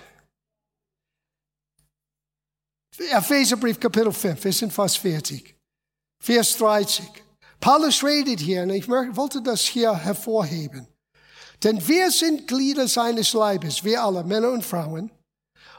Epheserbrief 2.99 3.79
Kapitel 3.79 4.13
5, 4.13 4.43
wir 4.43 4.53
sind 4.53 4.73
fast 4.73 4.99
fertig. 4.99 5.55
Vers 6.19 6.57
30. 6.57 7.05
Paulus 7.61 8.03
redet 8.03 8.41
hier, 8.41 8.63
und 8.63 8.71
ich 8.71 8.89
wollte 8.89 9.43
das 9.43 9.61
hier 9.61 9.95
hervorheben. 9.95 10.89
Denn 11.63 11.87
wir 11.87 12.11
sind 12.11 12.49
Glieder 12.49 12.89
seines 12.89 13.35
Leibes, 13.35 13.85
wir 13.85 14.03
alle, 14.03 14.25
Männer 14.25 14.51
und 14.51 14.65
Frauen 14.65 15.11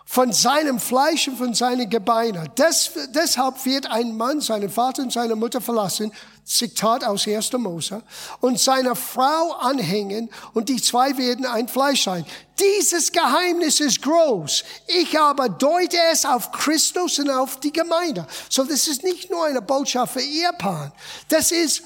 von 0.05 0.31
seinem 0.31 0.79
Fleisch 0.79 1.27
und 1.27 1.37
von 1.37 1.53
seinen 1.53 1.89
Gebeinen. 1.89 2.49
Des, 2.55 2.91
deshalb 3.13 3.65
wird 3.65 3.91
ein 3.91 4.15
Mann 4.15 4.39
seinen 4.39 4.69
Vater 4.69 5.03
und 5.03 5.11
seine 5.11 5.35
Mutter 5.35 5.59
verlassen, 5.59 6.13
Zitat 6.47 7.03
aus 7.03 7.27
1. 7.27 7.51
Mose, 7.53 8.01
und 8.39 8.57
seiner 8.57 8.95
Frau 8.95 9.51
anhängen 9.59 10.29
und 10.53 10.69
die 10.69 10.81
zwei 10.81 11.17
werden 11.17 11.45
ein 11.45 11.67
Fleisch 11.67 12.05
sein. 12.05 12.25
Dieses 12.57 13.11
Geheimnis 13.11 13.81
ist 13.81 14.01
groß. 14.01 14.63
Ich 14.87 15.19
aber 15.19 15.49
deute 15.49 15.97
es 16.11 16.23
auf 16.23 16.53
Christus 16.53 17.19
und 17.19 17.29
auf 17.29 17.59
die 17.59 17.73
Gemeinde. 17.73 18.25
So, 18.49 18.63
das 18.63 18.87
ist 18.87 19.03
nicht 19.03 19.29
nur 19.29 19.45
eine 19.45 19.61
Botschaft 19.61 20.13
für 20.13 20.21
Ehepaaren. 20.21 20.93
Das 21.27 21.51
ist, 21.51 21.83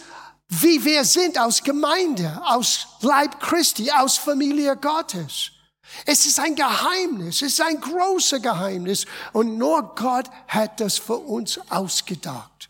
wie 0.47 0.85
wir 0.85 1.05
sind 1.05 1.39
aus 1.39 1.63
Gemeinde, 1.63 2.39
aus 2.45 2.85
Leib 3.01 3.39
Christi, 3.39 3.89
aus 3.89 4.17
Familie 4.17 4.77
Gottes. 4.77 5.49
Es 6.05 6.25
ist 6.27 6.39
ein 6.39 6.55
Geheimnis, 6.55 7.37
es 7.37 7.53
ist 7.53 7.61
ein 7.61 7.81
großes 7.81 8.41
Geheimnis 8.43 9.05
und 9.33 9.57
nur 9.57 9.95
Gott 9.95 10.29
hat 10.47 10.79
das 10.79 10.99
für 10.99 11.17
uns 11.17 11.59
ausgedacht. 11.69 12.60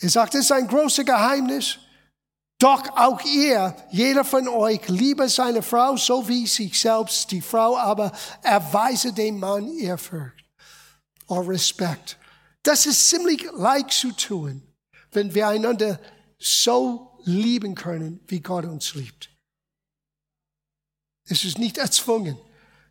Er 0.00 0.08
sagt, 0.08 0.34
es 0.34 0.46
ist 0.46 0.52
ein 0.52 0.66
großes 0.66 1.04
Geheimnis, 1.04 1.78
doch 2.58 2.82
auch 2.96 3.22
ihr, 3.24 3.74
jeder 3.90 4.24
von 4.24 4.46
euch, 4.48 4.86
liebe 4.88 5.28
seine 5.28 5.62
Frau 5.62 5.96
so 5.96 6.28
wie 6.28 6.46
sich 6.46 6.78
selbst, 6.78 7.30
die 7.30 7.40
Frau 7.40 7.78
aber 7.78 8.12
erweise 8.42 9.12
dem 9.12 9.38
Mann 9.38 9.68
Ehrfurcht 9.78 10.44
oder 11.26 11.48
Respekt. 11.48 12.18
Das 12.62 12.84
ist 12.84 13.08
ziemlich 13.08 13.46
leicht 13.56 13.92
zu 13.92 14.12
tun, 14.12 14.62
wenn 15.12 15.34
wir 15.34 15.48
einander 15.48 15.98
so 16.38 17.18
lieben 17.24 17.74
können, 17.74 18.20
wie 18.26 18.40
Gott 18.40 18.64
uns 18.64 18.94
liebt. 18.94 19.30
Es 21.28 21.44
ist 21.44 21.58
nicht 21.58 21.78
erzwungen. 21.78 22.36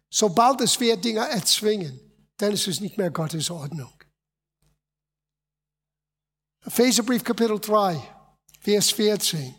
Sobald 0.10 0.62
es 0.62 0.80
wir 0.80 0.98
Dinge 0.98 1.28
erzwingen, 1.28 2.00
dann 2.38 2.54
ist 2.54 2.68
es 2.68 2.80
nicht 2.80 2.98
mehr 2.98 3.12
Gottes 3.12 3.52
Ordnung. 3.52 3.94
Epheserbrief 6.66 7.24
Kapitel 7.24 7.60
3, 7.60 8.02
Vers 8.62 8.92
14. 8.92 9.56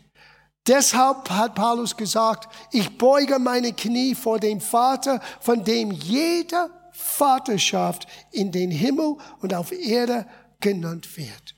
Deshalb 0.67 1.29
hat 1.29 1.55
Paulus 1.55 1.95
gesagt, 1.97 2.47
ich 2.71 2.97
beuge 2.97 3.39
meine 3.39 3.73
Knie 3.73 4.13
vor 4.13 4.39
dem 4.39 4.61
Vater, 4.61 5.19
von 5.39 5.63
dem 5.63 5.91
jeder 5.91 6.69
Vaterschaft 6.93 8.07
in 8.31 8.51
den 8.51 8.69
Himmel 8.69 9.17
und 9.39 9.53
auf 9.53 9.71
Erde 9.71 10.27
genannt 10.59 11.17
wird. 11.17 11.55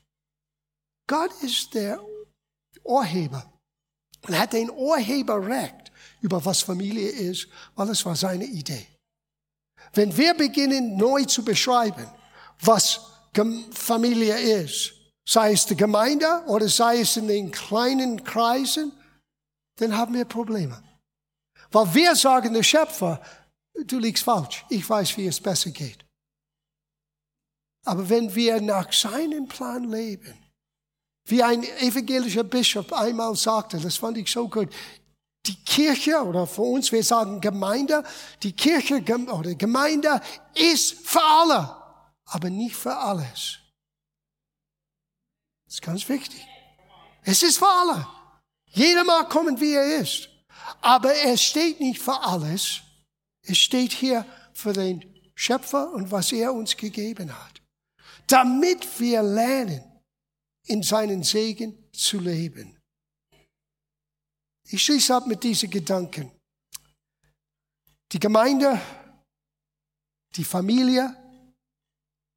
Gott 1.06 1.30
ist 1.42 1.74
der 1.74 2.00
Urheber 2.82 3.52
und 4.26 4.38
hat 4.38 4.54
den 4.54 4.70
Urheberrecht 4.70 5.92
über 6.22 6.42
was 6.42 6.62
Familie 6.62 7.10
ist, 7.10 7.48
weil 7.74 7.90
es 7.90 8.04
war 8.06 8.16
seine 8.16 8.46
Idee. 8.46 8.86
Wenn 9.92 10.16
wir 10.16 10.32
beginnen 10.32 10.96
neu 10.96 11.24
zu 11.24 11.44
beschreiben, 11.44 12.06
was 12.60 13.00
Familie 13.72 14.38
ist, 14.38 14.93
sei 15.26 15.52
es 15.52 15.66
die 15.66 15.76
Gemeinde 15.76 16.44
oder 16.46 16.68
sei 16.68 17.00
es 17.00 17.16
in 17.16 17.28
den 17.28 17.50
kleinen 17.50 18.22
Kreisen, 18.22 18.92
dann 19.76 19.96
haben 19.96 20.14
wir 20.14 20.24
Probleme. 20.24 20.82
Weil 21.70 21.94
wir 21.94 22.14
sagen, 22.14 22.54
der 22.54 22.62
Schöpfer, 22.62 23.20
du 23.86 23.98
liegst 23.98 24.24
falsch, 24.24 24.64
ich 24.68 24.88
weiß, 24.88 25.16
wie 25.16 25.26
es 25.26 25.40
besser 25.40 25.70
geht. 25.70 26.04
Aber 27.84 28.08
wenn 28.08 28.34
wir 28.34 28.60
nach 28.60 28.92
seinem 28.92 29.46
Plan 29.46 29.84
leben, 29.84 30.34
wie 31.26 31.42
ein 31.42 31.62
evangelischer 31.62 32.44
Bischof 32.44 32.92
einmal 32.92 33.34
sagte, 33.34 33.78
das 33.78 33.96
fand 33.96 34.18
ich 34.18 34.30
so 34.30 34.48
gut, 34.48 34.68
die 35.46 35.56
Kirche 35.64 36.22
oder 36.22 36.46
für 36.46 36.62
uns, 36.62 36.92
wir 36.92 37.02
sagen 37.02 37.40
Gemeinde, 37.40 38.02
die 38.42 38.52
Kirche 38.52 39.02
oder 39.30 39.54
Gemeinde 39.54 40.20
ist 40.54 40.94
für 41.06 41.22
alle, 41.22 41.76
aber 42.26 42.48
nicht 42.50 42.76
für 42.76 42.96
alles. 42.96 43.58
Das 45.74 45.80
ist 45.80 45.86
ganz 45.86 46.08
wichtig. 46.08 46.46
Es 47.24 47.42
ist 47.42 47.58
für 47.58 47.66
alle. 47.66 48.06
Jeder 48.70 49.02
mag 49.02 49.28
kommen, 49.28 49.60
wie 49.60 49.72
er 49.72 49.98
ist. 50.00 50.28
Aber 50.80 51.12
es 51.12 51.42
steht 51.42 51.80
nicht 51.80 52.00
für 52.00 52.16
alles. 52.20 52.80
Es 53.42 53.58
steht 53.58 53.92
hier 53.92 54.24
für 54.52 54.72
den 54.72 55.04
Schöpfer 55.34 55.92
und 55.92 56.12
was 56.12 56.30
er 56.30 56.54
uns 56.54 56.76
gegeben 56.76 57.36
hat. 57.36 57.60
Damit 58.28 59.00
wir 59.00 59.20
lernen, 59.24 59.82
in 60.66 60.84
seinen 60.84 61.24
Segen 61.24 61.90
zu 61.92 62.20
leben. 62.20 62.80
Ich 64.68 64.84
schließe 64.84 65.12
ab 65.12 65.26
mit 65.26 65.42
diesen 65.42 65.70
Gedanken. 65.70 66.30
Die 68.12 68.20
Gemeinde, 68.20 68.80
die 70.36 70.44
Familie, 70.44 71.16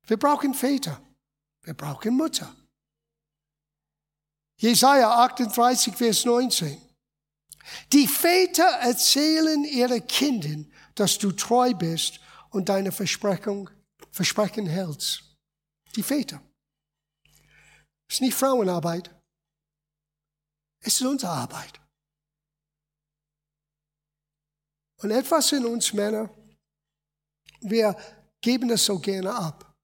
wir 0.08 0.18
brauchen 0.18 0.56
Väter, 0.56 1.00
wir 1.62 1.76
brauchen 1.76 2.18
Mutter. 2.18 2.52
Jesaja 4.60 5.24
38, 5.26 5.96
Vers 5.96 6.26
19. 6.26 6.82
Die 7.94 8.08
Väter 8.08 8.64
erzählen 8.64 9.64
ihren 9.66 10.06
Kindern, 10.08 10.72
dass 10.96 11.18
du 11.18 11.32
treu 11.32 11.74
bist 11.74 12.20
und 12.50 12.70
deine 12.70 12.92
Versprechung, 12.92 13.70
Versprechen 14.12 14.66
hältst. 14.66 15.24
Die 15.96 16.04
Väter. 16.04 16.42
Es 18.10 18.16
ist 18.16 18.22
nicht 18.22 18.34
Frauenarbeit. 18.34 19.14
Es 20.80 21.00
ist 21.00 21.06
unsere 21.06 21.32
Arbeit. 21.32 21.80
Und 25.02 25.12
etwas 25.12 25.52
in 25.52 25.66
uns 25.66 25.94
Männer 25.94 26.30
wir 27.62 27.96
geben 28.42 28.70
das 28.70 28.86
so 28.86 29.00
gerne 29.00 29.34
ab. 29.34 29.76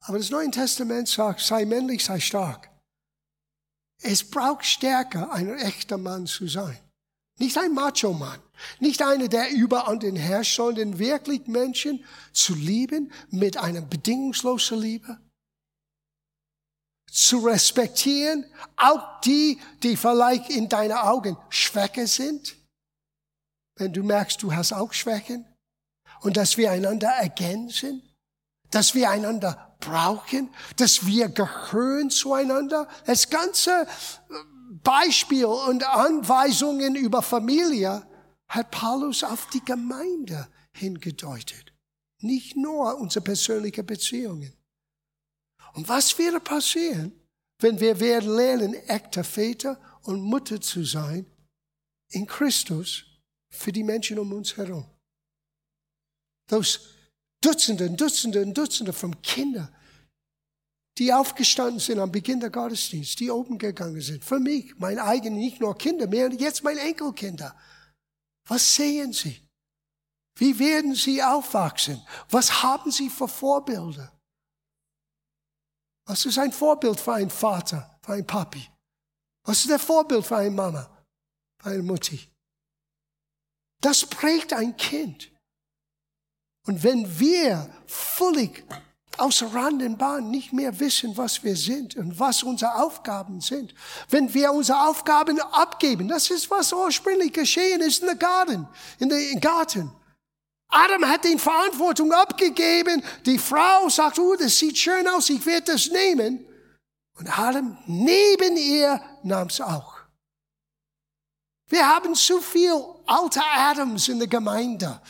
Aber 0.00 0.18
das 0.18 0.30
Neue 0.30 0.50
Testament 0.50 1.08
sagt, 1.08 1.40
sei 1.40 1.64
männlich, 1.64 2.04
sei 2.04 2.20
stark. 2.20 2.70
Es 4.06 4.22
braucht 4.22 4.66
Stärke, 4.66 5.30
ein 5.32 5.48
echter 5.58 5.96
Mann 5.96 6.26
zu 6.26 6.46
sein. 6.46 6.78
Nicht 7.38 7.56
ein 7.56 7.72
Macho-Mann. 7.72 8.38
Nicht 8.78 9.00
einer, 9.00 9.28
der 9.28 9.50
über 9.50 9.88
anderen 9.88 10.14
herrscht, 10.14 10.56
sondern 10.56 10.98
wirklich 10.98 11.46
Menschen 11.46 12.04
zu 12.32 12.54
lieben 12.54 13.10
mit 13.30 13.56
einer 13.56 13.80
bedingungslosen 13.80 14.78
Liebe. 14.78 15.18
Zu 17.10 17.38
respektieren, 17.46 18.44
auch 18.76 19.22
die, 19.22 19.58
die 19.82 19.96
vielleicht 19.96 20.50
in 20.50 20.68
deinen 20.68 20.98
Augen 20.98 21.38
Schwäche 21.48 22.06
sind. 22.06 22.56
Wenn 23.76 23.94
du 23.94 24.02
merkst, 24.02 24.42
du 24.42 24.52
hast 24.52 24.74
auch 24.74 24.92
Schwächen. 24.92 25.46
Und 26.20 26.36
dass 26.36 26.58
wir 26.58 26.70
einander 26.70 27.08
ergänzen. 27.08 28.02
Dass 28.70 28.94
wir 28.94 29.08
einander 29.08 29.73
brauchen. 29.84 30.50
Dass 30.76 31.06
wir 31.06 31.28
gehören 31.28 32.10
zueinander. 32.10 32.88
Das 33.06 33.28
ganze 33.28 33.86
Beispiel 34.82 35.44
und 35.44 35.84
Anweisungen 35.84 36.96
über 36.96 37.22
Familie 37.22 38.06
hat 38.48 38.70
Paulus 38.70 39.24
auf 39.24 39.48
die 39.50 39.64
Gemeinde 39.64 40.48
hingedeutet. 40.72 41.72
Nicht 42.20 42.56
nur 42.56 42.96
unsere 42.98 43.24
persönlichen 43.24 43.86
Beziehungen. 43.86 44.52
Und 45.74 45.88
was 45.88 46.16
würde 46.18 46.40
passieren, 46.40 47.12
wenn 47.58 47.80
wir 47.80 47.98
werden 48.00 48.34
lernen, 48.34 48.74
echte 48.74 49.24
Väter 49.24 49.80
und 50.02 50.20
Mutter 50.20 50.60
zu 50.60 50.84
sein 50.84 51.26
in 52.10 52.26
Christus 52.26 53.04
für 53.50 53.72
die 53.72 53.82
Menschen 53.82 54.18
um 54.18 54.32
uns 54.32 54.56
herum? 54.56 54.86
Those 56.46 56.93
Dutzende 57.44 57.88
und 57.88 58.00
Dutzende 58.00 58.42
und 58.42 58.54
Dutzende 58.54 58.92
von 58.92 59.20
Kindern, 59.22 59.74
die 60.96 61.12
aufgestanden 61.12 61.80
sind 61.80 61.98
am 61.98 62.10
Beginn 62.10 62.40
der 62.40 62.50
Gottesdienst, 62.50 63.18
die 63.20 63.30
oben 63.30 63.58
gegangen 63.58 64.00
sind. 64.00 64.24
Für 64.24 64.38
mich, 64.38 64.78
mein 64.78 64.98
eigen, 64.98 65.34
nicht 65.34 65.60
nur 65.60 65.76
Kinder 65.76 66.06
mehr, 66.06 66.32
jetzt 66.32 66.62
meine 66.62 66.80
Enkelkinder. 66.80 67.54
Was 68.48 68.74
sehen 68.74 69.12
sie? 69.12 69.46
Wie 70.36 70.58
werden 70.58 70.94
sie 70.94 71.22
aufwachsen? 71.22 72.00
Was 72.30 72.62
haben 72.62 72.90
sie 72.90 73.10
für 73.10 73.28
Vorbilder? 73.28 74.12
Was 76.06 76.24
ist 76.26 76.38
ein 76.38 76.52
Vorbild 76.52 77.00
für 77.00 77.14
einen 77.14 77.30
Vater, 77.30 77.98
für 78.02 78.12
einen 78.14 78.26
Papi? 78.26 78.70
Was 79.44 79.60
ist 79.60 79.70
der 79.70 79.78
Vorbild 79.78 80.24
für 80.24 80.36
eine 80.36 80.50
Mama, 80.50 81.04
für 81.60 81.70
eine 81.70 81.82
Mutti? 81.82 82.30
Das 83.80 84.06
prägt 84.06 84.52
ein 84.52 84.76
Kind. 84.76 85.33
Und 86.66 86.82
wenn 86.82 87.18
wir 87.18 87.68
völlig 87.86 88.64
außer 89.18 89.54
Rand 89.54 89.82
und 89.82 89.98
Bahn 89.98 90.30
nicht 90.30 90.52
mehr 90.52 90.78
wissen, 90.80 91.16
was 91.16 91.42
wir 91.42 91.56
sind 91.56 91.96
und 91.96 92.18
was 92.18 92.42
unsere 92.42 92.74
Aufgaben 92.82 93.40
sind. 93.40 93.74
Wenn 94.08 94.32
wir 94.32 94.52
unsere 94.52 94.88
Aufgaben 94.88 95.40
abgeben, 95.40 96.08
das 96.08 96.30
ist, 96.30 96.50
was 96.50 96.72
ursprünglich 96.72 97.32
geschehen 97.32 97.80
ist 97.80 98.00
in 98.00 98.06
der 98.06 98.16
Garten, 98.16 98.66
in 98.98 99.08
der 99.08 99.40
Garten. 99.40 99.92
Adam 100.68 101.08
hat 101.08 101.24
die 101.24 101.38
Verantwortung 101.38 102.12
abgegeben. 102.12 103.02
Die 103.24 103.38
Frau 103.38 103.88
sagt, 103.88 104.18
oh, 104.18 104.34
das 104.34 104.58
sieht 104.58 104.76
schön 104.76 105.06
aus, 105.08 105.30
ich 105.30 105.44
werde 105.46 105.72
das 105.72 105.88
nehmen. 105.88 106.44
Und 107.16 107.38
Adam 107.38 107.78
neben 107.86 108.56
ihr 108.56 109.00
nahm 109.22 109.48
es 109.48 109.60
auch. 109.60 109.94
Wir 111.68 111.86
haben 111.86 112.14
zu 112.14 112.40
viel 112.40 112.84
alte 113.06 113.40
Adams 113.42 114.08
in 114.08 114.18
der 114.18 114.28
Gemeinde 114.28 115.00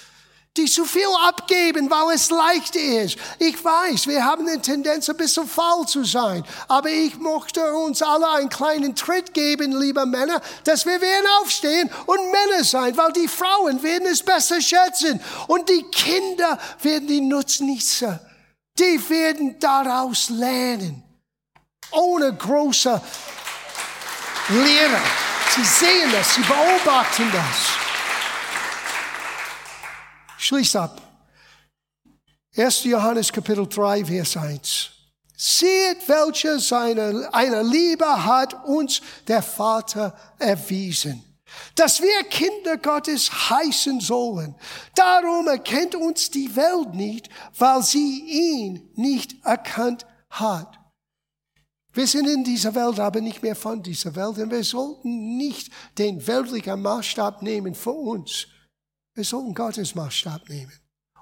die 0.56 0.66
zu 0.66 0.84
viel 0.84 1.08
abgeben, 1.26 1.90
weil 1.90 2.14
es 2.14 2.30
leicht 2.30 2.76
ist. 2.76 3.16
Ich 3.40 3.64
weiß, 3.64 4.06
wir 4.06 4.24
haben 4.24 4.46
eine 4.46 4.62
Tendenz, 4.62 5.08
ein 5.08 5.16
bisschen 5.16 5.48
faul 5.48 5.86
zu 5.86 6.04
sein. 6.04 6.44
Aber 6.68 6.88
ich 6.88 7.16
möchte 7.18 7.74
uns 7.74 8.02
alle 8.02 8.28
einen 8.30 8.48
kleinen 8.48 8.94
Tritt 8.94 9.34
geben, 9.34 9.72
liebe 9.72 10.06
Männer, 10.06 10.40
dass 10.62 10.86
wir 10.86 11.00
werden 11.00 11.26
aufstehen 11.40 11.90
und 12.06 12.30
Männer 12.30 12.62
sein, 12.62 12.96
weil 12.96 13.12
die 13.12 13.26
Frauen 13.26 13.82
werden 13.82 14.06
es 14.06 14.22
besser 14.22 14.60
schätzen. 14.60 15.20
Und 15.48 15.68
die 15.68 15.82
Kinder 15.90 16.58
werden 16.82 17.08
die 17.08 17.20
Nutznießer. 17.20 18.20
Die 18.78 19.10
werden 19.10 19.58
daraus 19.58 20.30
lernen. 20.30 21.02
Ohne 21.90 22.32
große 22.32 23.00
Lehre. 24.50 25.00
Sie 25.50 25.64
sehen 25.64 26.10
das, 26.12 26.34
sie 26.34 26.42
beobachten 26.42 27.30
das. 27.32 27.83
Schließ 30.44 30.76
ab. 30.76 31.00
1. 32.54 32.84
Johannes 32.84 33.32
Kapitel 33.32 33.66
3, 33.66 34.04
Vers 34.04 34.36
1. 34.36 34.90
Seht, 35.34 36.06
welche 36.06 36.60
seine, 36.60 37.30
eine 37.32 37.62
Liebe 37.62 38.04
hat 38.04 38.62
uns 38.66 39.00
der 39.26 39.40
Vater 39.40 40.14
erwiesen, 40.38 41.24
dass 41.74 42.02
wir 42.02 42.24
Kinder 42.24 42.76
Gottes 42.76 43.30
heißen 43.48 44.00
sollen. 44.00 44.54
Darum 44.94 45.48
erkennt 45.48 45.94
uns 45.94 46.30
die 46.30 46.54
Welt 46.54 46.92
nicht, 46.92 47.30
weil 47.56 47.82
sie 47.82 48.20
ihn 48.20 48.90
nicht 48.96 49.42
erkannt 49.46 50.04
hat. 50.28 50.78
Wir 51.94 52.06
sind 52.06 52.28
in 52.28 52.44
dieser 52.44 52.74
Welt, 52.74 53.00
aber 53.00 53.22
nicht 53.22 53.42
mehr 53.42 53.56
von 53.56 53.82
dieser 53.82 54.14
Welt. 54.14 54.36
Und 54.36 54.50
wir 54.50 54.62
sollten 54.62 55.38
nicht 55.38 55.72
den 55.96 56.26
weltlichen 56.26 56.82
Maßstab 56.82 57.40
nehmen 57.40 57.74
für 57.74 57.92
uns, 57.92 58.48
wir 59.14 59.24
sollten 59.24 59.54
Gottes 59.54 59.94
Maßstab 59.94 60.48
nehmen 60.48 60.72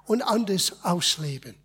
und 0.05 0.21
anders 0.21 0.83
ausleben. 0.83 1.55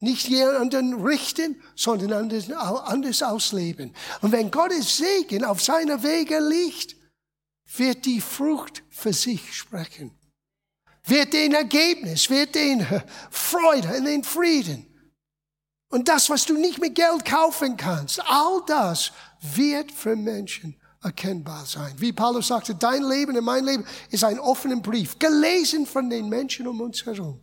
Nicht 0.00 0.28
jemanden 0.28 0.94
richten, 1.02 1.62
sondern 1.74 2.12
anders, 2.12 2.50
anders 2.50 3.22
ausleben. 3.22 3.94
Und 4.20 4.32
wenn 4.32 4.50
Gottes 4.50 4.98
Segen 4.98 5.44
auf 5.44 5.62
seiner 5.62 6.02
Wege 6.02 6.38
liegt, 6.38 6.96
wird 7.76 8.04
die 8.04 8.20
Frucht 8.20 8.82
für 8.90 9.12
sich 9.12 9.54
sprechen. 9.54 10.16
Wird 11.04 11.32
den 11.32 11.54
Ergebnis, 11.54 12.28
wird 12.28 12.54
den 12.54 12.86
Freude 13.30 13.96
und 13.96 14.04
den 14.04 14.24
Frieden. 14.24 14.86
Und 15.88 16.08
das, 16.08 16.28
was 16.28 16.44
du 16.44 16.58
nicht 16.58 16.80
mit 16.80 16.94
Geld 16.94 17.24
kaufen 17.24 17.76
kannst, 17.76 18.20
all 18.26 18.62
das 18.66 19.12
wird 19.40 19.92
für 19.92 20.16
Menschen 20.16 20.76
erkennbar 21.06 21.64
sein. 21.64 21.94
Wie 21.98 22.12
Paulus 22.12 22.48
sagte, 22.48 22.74
dein 22.74 23.02
Leben 23.02 23.36
und 23.36 23.44
mein 23.44 23.64
Leben 23.64 23.84
ist 24.10 24.24
ein 24.24 24.38
offener 24.38 24.80
Brief, 24.80 25.18
gelesen 25.18 25.86
von 25.86 26.10
den 26.10 26.28
Menschen 26.28 26.66
um 26.66 26.80
uns 26.80 27.06
herum. 27.06 27.40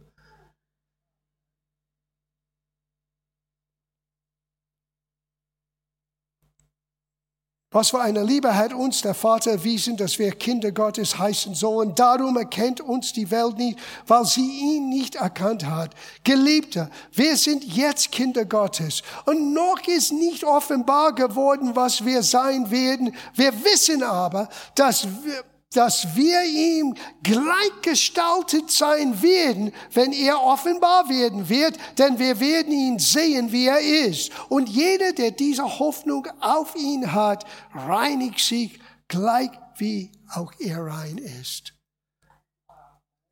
Was 7.73 7.89
für 7.89 7.99
eine 7.99 8.23
Liebe 8.23 8.55
hat 8.55 8.71
uns 8.71 9.01
der 9.01 9.15
Vater 9.15 9.51
erwiesen, 9.51 9.97
dass 9.97 10.19
wir 10.19 10.31
Kinder 10.31 10.71
Gottes 10.71 11.17
heißen 11.17 11.55
sollen. 11.55 11.95
Darum 11.95 12.37
erkennt 12.37 12.81
uns 12.81 13.13
die 13.13 13.31
Welt 13.31 13.57
nicht, 13.57 13.79
weil 14.05 14.25
sie 14.25 14.47
ihn 14.47 14.89
nicht 14.89 15.15
erkannt 15.15 15.65
hat. 15.65 15.89
Geliebter, 16.23 16.91
wir 17.13 17.35
sind 17.35 17.63
jetzt 17.63 18.11
Kinder 18.11 18.45
Gottes. 18.45 19.01
Und 19.25 19.53
noch 19.53 19.79
ist 19.87 20.13
nicht 20.13 20.43
offenbar 20.43 21.13
geworden, 21.13 21.71
was 21.75 22.05
wir 22.05 22.21
sein 22.21 22.69
werden. 22.69 23.15
Wir 23.33 23.51
wissen 23.63 24.03
aber, 24.03 24.49
dass 24.75 25.07
wir, 25.23 25.43
dass 25.73 26.15
wir 26.15 26.43
ihm 26.45 26.95
gleichgestaltet 27.23 28.71
sein 28.71 29.21
werden, 29.21 29.71
wenn 29.91 30.13
er 30.13 30.41
offenbar 30.41 31.09
werden 31.09 31.49
wird, 31.49 31.77
denn 31.97 32.19
wir 32.19 32.39
werden 32.39 32.71
ihn 32.71 32.99
sehen, 32.99 33.51
wie 33.51 33.67
er 33.67 33.79
ist. 33.79 34.31
Und 34.49 34.69
jeder, 34.69 35.13
der 35.13 35.31
diese 35.31 35.79
Hoffnung 35.79 36.27
auf 36.39 36.75
ihn 36.75 37.13
hat, 37.13 37.45
reinigt 37.73 38.39
sich 38.39 38.79
gleich 39.07 39.51
wie 39.77 40.11
auch 40.29 40.53
er 40.59 40.85
rein 40.85 41.17
ist. 41.17 41.73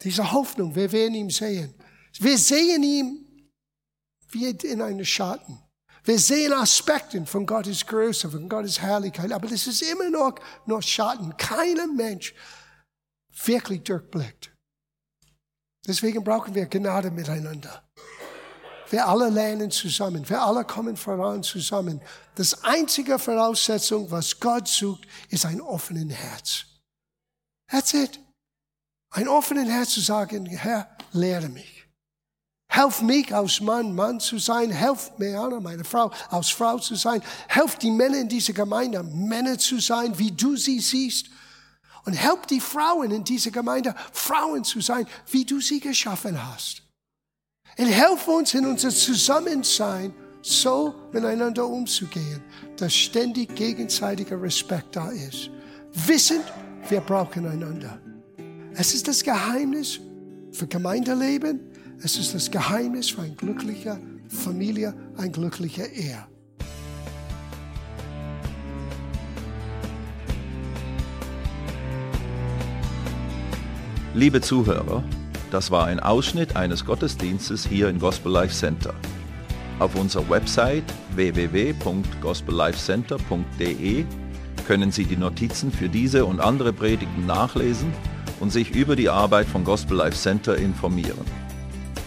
Diese 0.01 0.31
Hoffnung, 0.31 0.75
wir 0.75 0.91
werden 0.91 1.15
ihn 1.15 1.29
sehen. 1.29 1.73
Wir 2.19 2.37
sehen 2.37 2.83
ihn 2.83 3.51
wie 4.31 4.49
in 4.49 4.81
einem 4.81 5.05
Schatten. 5.05 5.59
Wir 6.03 6.17
sehen 6.17 6.53
Aspekte 6.53 7.23
von 7.25 7.45
Gottes 7.45 7.85
Größe, 7.85 8.29
von 8.29 8.49
Gottes 8.49 8.81
Herrlichkeit, 8.81 9.31
aber 9.31 9.47
das 9.47 9.67
ist 9.67 9.81
immer 9.83 10.09
noch 10.09 10.35
nur 10.65 10.81
Schatten. 10.81 11.35
Keiner 11.37 11.87
Mensch 11.87 12.33
wirklich 13.45 13.83
durchblickt. 13.83 14.51
Deswegen 15.87 16.23
brauchen 16.23 16.53
wir 16.53 16.65
Gnade 16.65 17.11
miteinander. 17.11 17.83
Wir 18.89 19.07
alle 19.07 19.29
lernen 19.29 19.71
zusammen. 19.71 20.27
Wir 20.27 20.41
alle 20.41 20.65
kommen 20.65 20.97
voran 20.97 21.43
zusammen. 21.43 22.01
Das 22.35 22.63
einzige 22.63 23.17
Voraussetzung, 23.17 24.11
was 24.11 24.39
Gott 24.39 24.67
sucht, 24.67 25.07
ist 25.29 25.45
ein 25.45 25.61
offenes 25.61 26.13
Herz. 26.13 26.65
That's 27.69 27.93
it. 27.93 28.19
Ein 29.11 29.27
offenes 29.27 29.69
Herz 29.69 29.91
zu 29.91 30.01
sagen, 30.01 30.45
Herr, 30.45 30.89
lehre 31.13 31.47
mich. 31.47 31.80
Helf 32.71 33.01
mich 33.01 33.33
aus 33.33 33.59
Mann, 33.59 33.93
Mann 33.93 34.21
zu 34.21 34.39
sein. 34.39 34.71
Helf 34.71 35.11
Meana, 35.17 35.59
meine 35.59 35.83
Frau, 35.83 36.09
aus 36.29 36.49
Frau 36.49 36.79
zu 36.79 36.95
sein. 36.95 37.21
Helf 37.49 37.75
die 37.75 37.91
Männer 37.91 38.19
in 38.19 38.29
dieser 38.29 38.53
Gemeinde, 38.53 39.03
Männer 39.03 39.57
zu 39.57 39.81
sein, 39.81 40.17
wie 40.17 40.31
du 40.31 40.55
sie 40.55 40.79
siehst. 40.79 41.25
Und 42.05 42.13
help 42.13 42.47
die 42.47 42.61
Frauen 42.61 43.11
in 43.11 43.25
dieser 43.25 43.51
Gemeinde, 43.51 43.93
Frauen 44.13 44.63
zu 44.63 44.79
sein, 44.79 45.05
wie 45.29 45.43
du 45.43 45.59
sie 45.59 45.81
geschaffen 45.81 46.41
hast. 46.41 46.83
Und 47.77 47.87
helf 47.87 48.25
uns 48.29 48.53
in 48.53 48.65
unser 48.65 48.89
Zusammensein, 48.89 50.13
so 50.41 50.95
miteinander 51.11 51.67
umzugehen, 51.67 52.41
dass 52.77 52.95
ständig 52.95 53.53
gegenseitiger 53.53 54.41
Respekt 54.41 54.95
da 54.95 55.09
ist. 55.09 55.49
Wissend, 55.91 56.45
wir 56.87 57.01
brauchen 57.01 57.45
einander. 57.45 57.99
Es 58.75 58.93
ist 58.93 59.09
das 59.09 59.21
Geheimnis 59.21 59.99
für 60.53 60.67
Gemeindeleben. 60.67 61.70
Es 62.03 62.17
ist 62.17 62.33
das 62.33 62.49
Geheimnis 62.49 63.11
für 63.11 63.21
eine 63.21 63.35
glückliche 63.35 63.99
Familie, 64.27 64.95
ein 65.17 65.31
glücklicher 65.31 65.87
Ehe. 65.87 66.25
Liebe 74.15 74.41
Zuhörer, 74.41 75.03
das 75.51 75.69
war 75.69 75.85
ein 75.85 75.99
Ausschnitt 75.99 76.55
eines 76.55 76.85
Gottesdienstes 76.85 77.67
hier 77.67 77.87
im 77.87 77.99
Gospel 77.99 78.31
Life 78.31 78.55
Center. 78.55 78.95
Auf 79.77 79.93
unserer 79.93 80.27
Website 80.27 80.91
www.gospellifecenter.de 81.13 84.05
können 84.65 84.91
Sie 84.91 85.05
die 85.05 85.17
Notizen 85.17 85.71
für 85.71 85.87
diese 85.87 86.25
und 86.25 86.39
andere 86.39 86.73
Predigten 86.73 87.27
nachlesen 87.27 87.93
und 88.39 88.51
sich 88.51 88.71
über 88.71 88.95
die 88.95 89.09
Arbeit 89.09 89.45
von 89.45 89.63
Gospel 89.63 89.97
Life 89.97 90.17
Center 90.17 90.57
informieren. 90.57 91.50